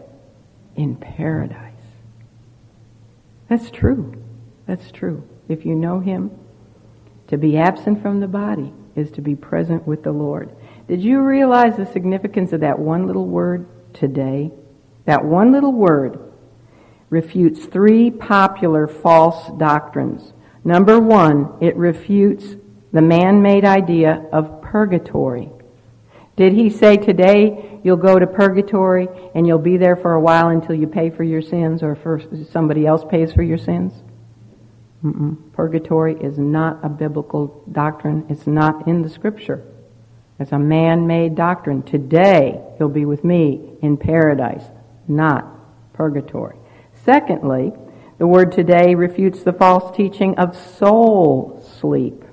[0.76, 1.74] In paradise.
[3.50, 4.14] That's true.
[4.68, 5.28] That's true.
[5.48, 6.32] If you know Him,
[7.28, 10.52] to be absent from the body is to be present with the Lord.
[10.88, 14.52] Did you realize the significance of that one little word today?
[15.10, 16.20] That one little word
[17.10, 20.34] refutes three popular false doctrines.
[20.64, 22.46] Number one, it refutes
[22.92, 25.50] the man-made idea of purgatory.
[26.36, 30.50] Did he say today you'll go to purgatory and you'll be there for a while
[30.50, 33.94] until you pay for your sins or for somebody else pays for your sins?
[35.04, 35.52] Mm-mm.
[35.54, 38.28] Purgatory is not a biblical doctrine.
[38.30, 39.66] It's not in the scripture.
[40.40, 41.82] It's a man-made doctrine.
[41.82, 44.66] Today you'll be with me in paradise,
[45.10, 45.46] not
[45.94, 46.56] purgatory.
[47.04, 47.74] Secondly,
[48.18, 52.24] the word today refutes the false teaching of soul sleep.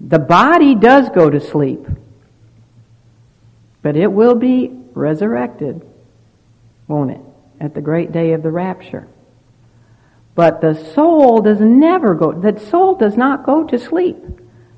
[0.00, 1.84] The body does go to sleep,
[3.82, 5.84] but it will be resurrected,
[6.86, 7.20] won't it,
[7.60, 9.08] at the great day of the rapture.
[10.34, 14.16] But the soul does never go, that soul does not go to sleep.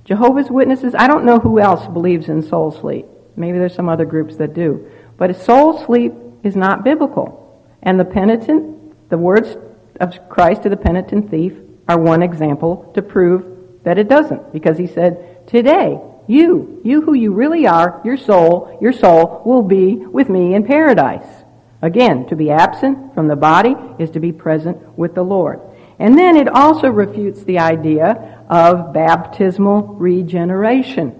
[0.05, 3.07] Jehovah's Witnesses, I don't know who else believes in soul sleep.
[3.36, 4.91] Maybe there's some other groups that do.
[5.21, 7.62] But a soul sleep is not biblical.
[7.83, 9.55] And the penitent, the words
[10.01, 11.53] of Christ to the penitent thief
[11.87, 14.51] are one example to prove that it doesn't.
[14.51, 19.62] Because he said, today, you, you who you really are, your soul, your soul will
[19.62, 21.45] be with me in paradise.
[21.83, 25.61] Again, to be absent from the body is to be present with the Lord.
[25.99, 31.11] And then it also refutes the idea of baptismal regeneration.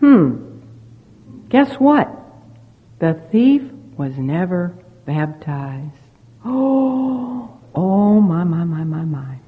[0.00, 0.58] Hmm.
[1.48, 2.22] Guess what?
[2.98, 3.62] The thief
[3.96, 5.92] was never baptized.
[6.44, 9.38] Oh, oh my, my, my, my, my.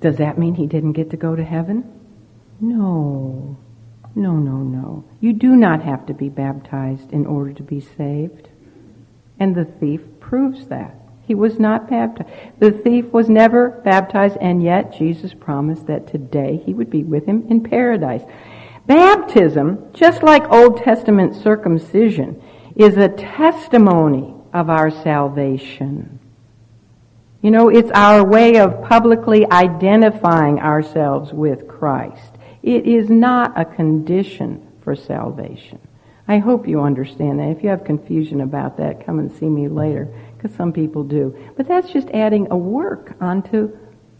[0.00, 1.90] Does that mean he didn't get to go to heaven?
[2.60, 3.56] No.
[4.14, 5.04] No, no, no.
[5.20, 8.48] You do not have to be baptized in order to be saved.
[9.40, 11.00] And the thief proves that.
[11.26, 12.28] He was not baptized.
[12.58, 17.24] The thief was never baptized, and yet Jesus promised that today he would be with
[17.24, 18.22] him in paradise.
[18.86, 22.42] Baptism, just like Old Testament circumcision,
[22.76, 26.20] is a testimony of our salvation.
[27.40, 32.34] You know, it's our way of publicly identifying ourselves with Christ.
[32.62, 35.78] It is not a condition for salvation.
[36.26, 37.50] I hope you understand that.
[37.50, 41.36] If you have confusion about that, come and see me later, because some people do.
[41.56, 43.76] But that's just adding a work onto,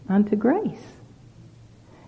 [0.07, 0.94] onto grace.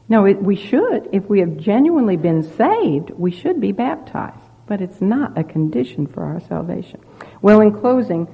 [0.09, 1.09] No, it, we should.
[1.11, 4.39] If we have genuinely been saved, we should be baptized.
[4.65, 7.01] But it's not a condition for our salvation.
[7.41, 8.27] Well, in closing,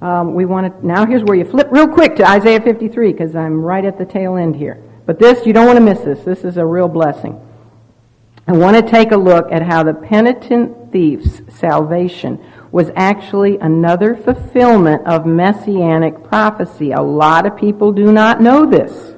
[0.00, 3.34] um, we want to, now here's where you flip real quick to Isaiah 53, because
[3.34, 4.82] I'm right at the tail end here.
[5.06, 6.20] But this, you don't want to miss this.
[6.20, 7.40] This is a real blessing.
[8.46, 14.14] I want to take a look at how the penitent thief's salvation was actually another
[14.14, 16.92] fulfillment of messianic prophecy.
[16.92, 19.14] A lot of people do not know this,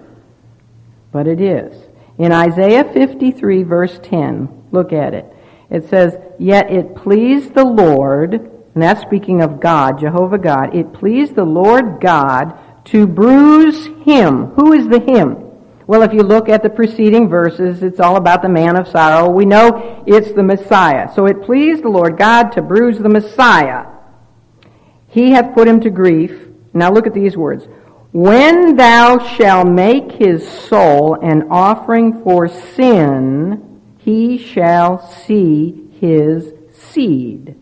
[1.12, 1.89] but it is.
[2.21, 5.25] In Isaiah 53 verse 10, look at it.
[5.71, 10.93] It says, Yet it pleased the Lord, and that's speaking of God, Jehovah God, it
[10.93, 12.59] pleased the Lord God
[12.89, 14.49] to bruise him.
[14.49, 15.39] Who is the him?
[15.87, 19.31] Well, if you look at the preceding verses, it's all about the man of sorrow.
[19.31, 21.09] We know it's the Messiah.
[21.14, 23.87] So it pleased the Lord God to bruise the Messiah.
[25.09, 26.49] He hath put him to grief.
[26.75, 27.66] Now look at these words.
[28.12, 37.54] When thou shalt make his soul an offering for sin, he shall see his seed.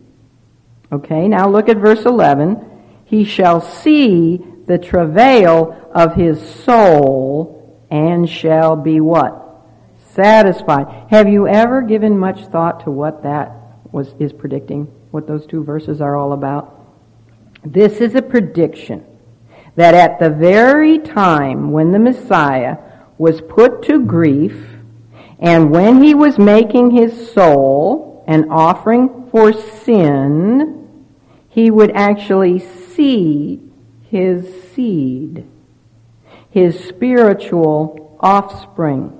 [0.91, 2.65] Okay, now look at verse 11.
[3.05, 9.45] He shall see the travail of his soul and shall be what?
[10.13, 11.09] Satisfied.
[11.11, 13.51] Have you ever given much thought to what that
[13.91, 14.85] was, is predicting?
[15.11, 16.75] What those two verses are all about?
[17.63, 19.05] This is a prediction
[19.79, 22.77] that at the very time when the Messiah
[23.17, 24.77] was put to grief
[25.39, 30.87] and when he was making his soul an offering for sin,
[31.49, 33.61] he would actually see
[34.09, 35.47] his seed
[36.49, 39.15] his spiritual offspring.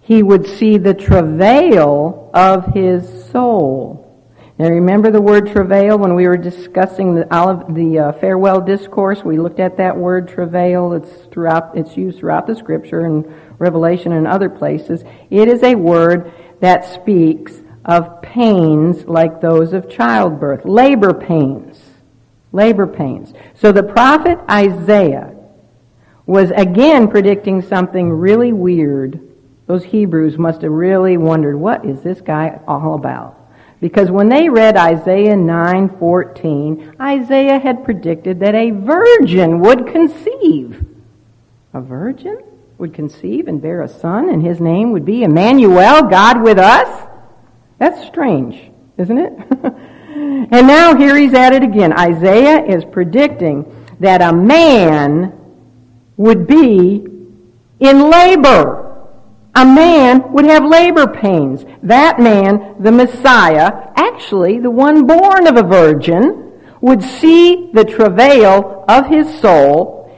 [0.00, 4.05] He would see the travail of his soul.
[4.58, 9.22] Now remember the word travail when we were discussing the, olive, the uh, farewell discourse.
[9.22, 10.94] We looked at that word travail.
[10.94, 11.76] It's throughout.
[11.76, 13.26] It's used throughout the scripture and
[13.58, 15.04] Revelation and other places.
[15.30, 17.52] It is a word that speaks
[17.84, 21.78] of pains like those of childbirth, labor pains,
[22.52, 23.34] labor pains.
[23.54, 25.34] So the prophet Isaiah
[26.24, 29.20] was again predicting something really weird.
[29.66, 33.45] Those Hebrews must have really wondered, what is this guy all about?
[33.80, 40.84] Because when they read Isaiah 9:14, Isaiah had predicted that a virgin would conceive.
[41.74, 42.38] A virgin
[42.78, 47.06] would conceive and bear a son and his name would be Emmanuel, God with us?
[47.78, 49.32] That's strange, isn't it?
[50.50, 51.92] and now here he's at it again.
[51.92, 53.70] Isaiah is predicting
[54.00, 55.32] that a man
[56.16, 57.06] would be
[57.80, 58.85] in labor.
[59.56, 61.64] A man would have labor pains.
[61.82, 66.52] That man, the Messiah, actually the one born of a virgin,
[66.82, 70.12] would see the travail of his soul.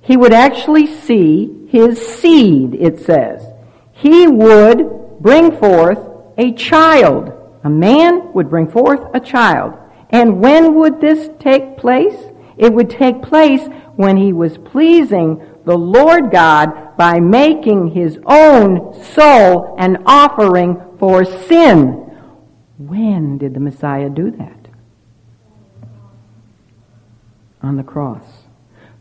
[0.00, 3.44] He would actually see his seed, it says.
[3.92, 5.98] He would bring forth
[6.38, 7.34] a child.
[7.62, 9.74] A man would bring forth a child.
[10.08, 12.16] And when would this take place?
[12.56, 18.92] It would take place when he was pleasing the Lord God by making his own
[19.14, 21.92] soul an offering for sin.
[22.76, 24.68] When did the Messiah do that?
[27.62, 28.26] On the cross.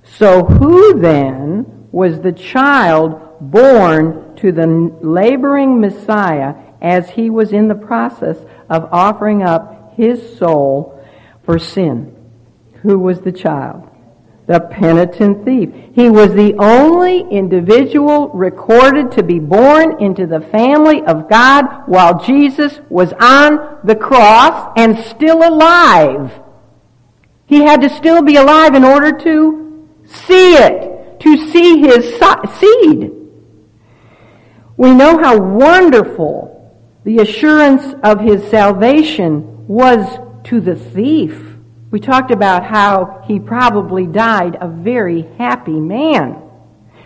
[0.02, 4.66] So who then was the child born to the
[5.02, 8.38] laboring Messiah as he was in the process
[8.70, 11.06] of offering up his soul
[11.43, 12.16] for sin?
[12.82, 13.89] Who was the child?
[14.50, 15.70] The penitent thief.
[15.93, 22.20] He was the only individual recorded to be born into the family of God while
[22.20, 26.41] Jesus was on the cross and still alive.
[27.45, 32.20] He had to still be alive in order to see it, to see his
[32.60, 33.12] seed.
[34.78, 41.49] We know how wonderful the assurance of his salvation was to the thief.
[41.92, 46.44] We talked about how he probably died a very happy man.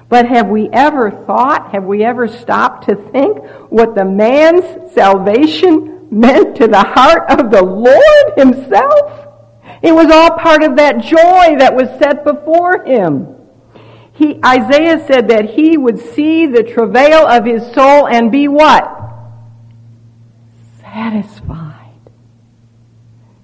[0.09, 6.07] But have we ever thought, have we ever stopped to think what the man's salvation
[6.11, 9.27] meant to the heart of the Lord himself?
[9.81, 13.35] It was all part of that joy that was set before him.
[14.13, 18.85] He, Isaiah said that he would see the travail of his soul and be what?
[20.81, 22.01] Satisfied.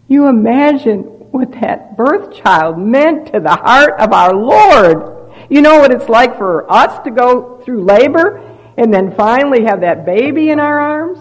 [0.07, 5.31] You imagine what that birth child meant to the heart of our Lord.
[5.49, 8.37] You know what it's like for us to go through labor
[8.77, 11.19] and then finally have that baby in our arms?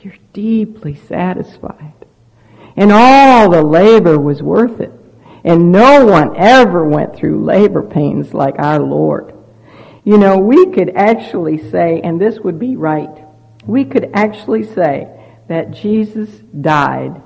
[0.00, 1.94] You're deeply satisfied.
[2.76, 4.92] And all the labor was worth it.
[5.44, 9.34] And no one ever went through labor pains like our Lord.
[10.04, 13.24] You know, we could actually say, and this would be right,
[13.64, 15.08] we could actually say
[15.48, 16.28] that Jesus
[16.60, 17.22] died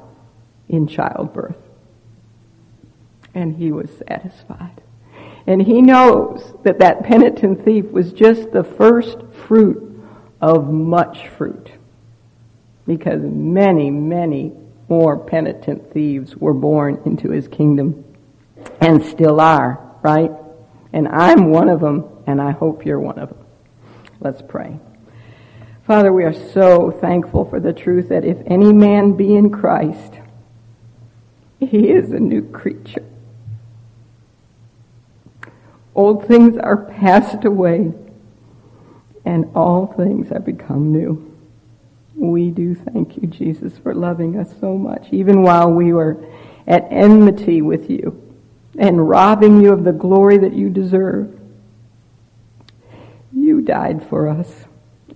[0.69, 1.57] in childbirth.
[3.35, 4.81] And he was satisfied.
[5.47, 10.03] And he knows that that penitent thief was just the first fruit
[10.41, 11.73] of much fruit.
[12.87, 14.53] Because many, many
[14.89, 18.05] more penitent thieves were born into his kingdom
[18.81, 20.33] and still are, right?
[20.93, 23.47] And I'm one of them, and I hope you're one of them.
[24.21, 24.79] Let's pray.
[25.87, 30.15] Father, we are so thankful for the truth that if any man be in Christ,
[31.59, 33.05] he is a new creature.
[35.95, 37.93] Old things are passed away,
[39.25, 41.27] and all things have become new.
[42.15, 46.25] We do thank you, Jesus, for loving us so much, even while we were
[46.67, 48.31] at enmity with you
[48.79, 51.39] and robbing you of the glory that you deserve.
[53.33, 54.65] You died for us,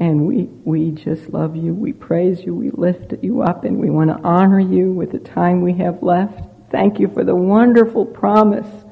[0.01, 1.73] and we, we just love you.
[1.73, 2.55] We praise you.
[2.55, 6.03] We lift you up, and we want to honor you with the time we have
[6.03, 6.43] left.
[6.71, 8.84] Thank you for the wonderful promise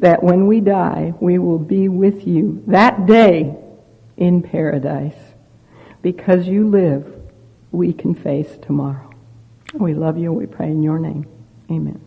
[0.00, 3.56] that when we die, we will be with you that day
[4.16, 5.16] in paradise.
[6.02, 7.12] Because you live,
[7.72, 9.10] we can face tomorrow.
[9.74, 10.32] We love you.
[10.32, 11.26] We pray in your name.
[11.70, 12.05] Amen.